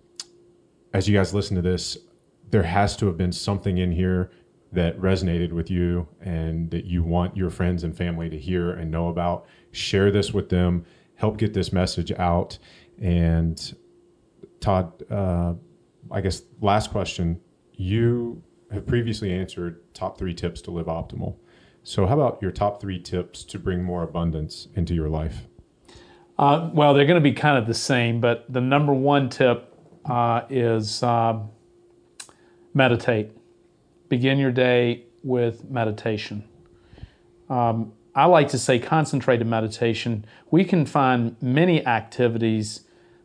[0.94, 1.98] as you guys listen to this,
[2.50, 4.30] there has to have been something in here
[4.72, 8.90] that resonated with you and that you want your friends and family to hear and
[8.90, 9.46] know about.
[9.72, 12.58] Share this with them, help get this message out.
[13.00, 13.74] And
[14.60, 15.54] Todd, uh,
[16.10, 17.40] I guess last question.
[17.72, 21.36] You have previously answered top three tips to live optimal.
[21.88, 25.46] So, how about your top three tips to bring more abundance into your life?
[26.36, 29.72] uh, well, they're going to be kind of the same, but the number one tip
[30.04, 31.48] uh, is um
[32.74, 33.30] meditate.
[34.08, 36.42] Begin your day with meditation.
[37.48, 40.24] Um, I like to say concentrated meditation.
[40.50, 42.80] We can find many activities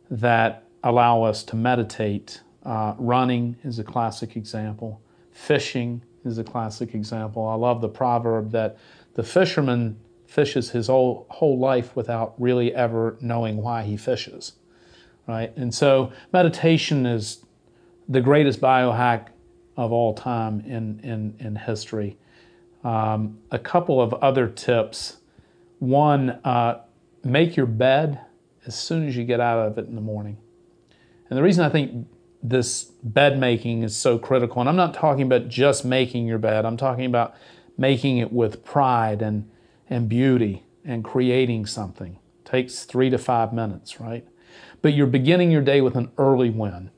[0.08, 2.42] that allow us to meditate.
[2.64, 5.02] Uh, running is a classic example.
[5.32, 7.46] Fishing is a classic example.
[7.46, 8.78] I love the proverb that
[9.14, 14.52] the fisherman fishes his whole, whole life without really ever knowing why he fishes,
[15.28, 15.54] right?
[15.56, 17.44] And so meditation is
[18.08, 19.28] the greatest biohack
[19.76, 22.16] of all time in, in, in history.
[22.84, 25.18] Um, a couple of other tips.
[25.78, 26.80] One, uh,
[27.24, 28.20] make your bed
[28.66, 30.38] as soon as you get out of it in the morning.
[31.28, 32.06] And the reason I think
[32.42, 34.60] this bed making is so critical.
[34.60, 37.34] And I'm not talking about just making your bed, I'm talking about
[37.78, 39.48] making it with pride and,
[39.88, 42.18] and beauty and creating something.
[42.40, 44.26] It takes three to five minutes, right?
[44.82, 46.90] But you're beginning your day with an early win.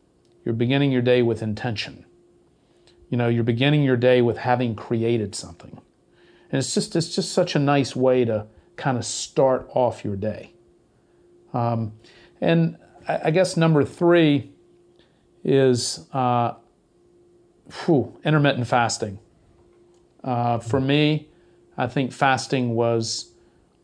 [0.45, 2.07] You're beginning your day with intention.
[3.11, 5.81] You know, you're beginning your day with having created something.
[6.51, 10.17] And it's just it's just such a nice way to kind of start off your
[10.17, 10.55] day.
[11.53, 11.93] Um,
[12.41, 12.77] and
[13.07, 14.54] I, I guess number three
[15.45, 16.55] is uh,
[17.85, 19.19] whew, intermittent fasting.
[20.23, 21.29] Uh, for me,
[21.77, 23.33] I think fasting was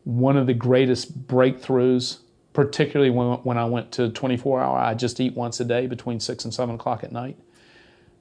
[0.03, 2.19] one of the greatest breakthroughs,
[2.53, 4.77] particularly when, when I went to 24 hour.
[4.77, 7.37] I just eat once a day between 6 and 7 o'clock at night.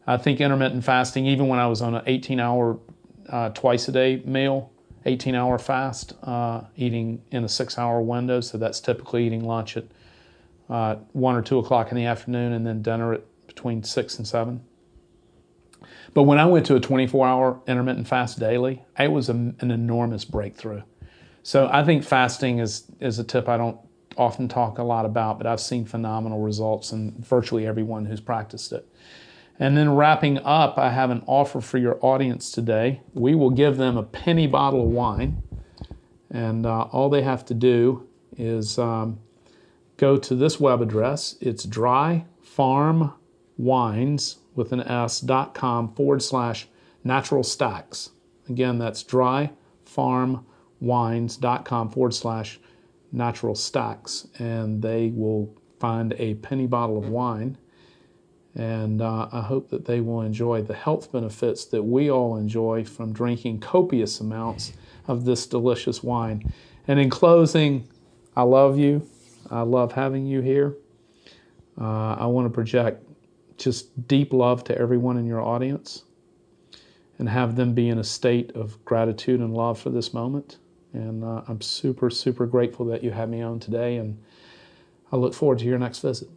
[0.06, 2.78] I think intermittent fasting, even when I was on an 18 hour,
[3.28, 4.70] uh, twice a day meal,
[5.06, 9.76] 18 hour fast, uh, eating in a six hour window, so that's typically eating lunch
[9.76, 9.84] at
[10.68, 14.26] uh, 1 or 2 o'clock in the afternoon and then dinner at between 6 and
[14.26, 14.62] 7.
[16.14, 19.70] But when I went to a 24 hour intermittent fast daily, it was a, an
[19.70, 20.82] enormous breakthrough.
[21.42, 23.78] So I think fasting is, is a tip I don't
[24.16, 28.72] often talk a lot about, but I've seen phenomenal results in virtually everyone who's practiced
[28.72, 28.86] it.
[29.58, 33.00] And then wrapping up, I have an offer for your audience today.
[33.14, 35.42] We will give them a penny bottle of wine,
[36.30, 39.18] and uh, all they have to do is um,
[39.96, 41.36] go to this web address.
[41.40, 41.64] It's
[43.60, 46.66] dryfarmwines with an S dot com forward slash
[47.04, 48.10] natural stacks.
[48.48, 52.58] Again, that's dryfarmwines.com forward slash
[53.12, 57.56] natural stacks, and they will find a penny bottle of wine
[58.54, 62.84] and uh, I hope that they will enjoy the health benefits that we all enjoy
[62.84, 64.72] from drinking copious amounts
[65.06, 66.52] of this delicious wine.
[66.88, 67.88] And in closing,
[68.36, 69.06] I love you.
[69.50, 70.76] I love having you here.
[71.80, 73.04] Uh, I want to project
[73.60, 76.04] just deep love to everyone in your audience
[77.18, 80.56] and have them be in a state of gratitude and love for this moment.
[80.92, 83.96] And uh, I'm super, super grateful that you had me on today.
[83.96, 84.20] And
[85.12, 86.28] I look forward to your next visit.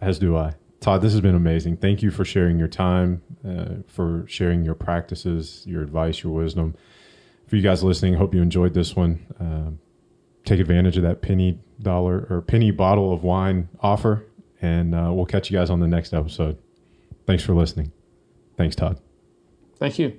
[0.00, 0.54] As do I.
[0.80, 1.78] Todd, this has been amazing.
[1.78, 6.76] Thank you for sharing your time, uh, for sharing your practices, your advice, your wisdom.
[7.48, 9.26] For you guys listening, hope you enjoyed this one.
[9.40, 9.70] Uh,
[10.44, 14.24] take advantage of that penny dollar or penny bottle of wine offer,
[14.60, 16.58] and uh, we'll catch you guys on the next episode.
[17.26, 17.92] Thanks for listening.
[18.56, 19.00] Thanks, Todd.
[19.78, 20.18] Thank you.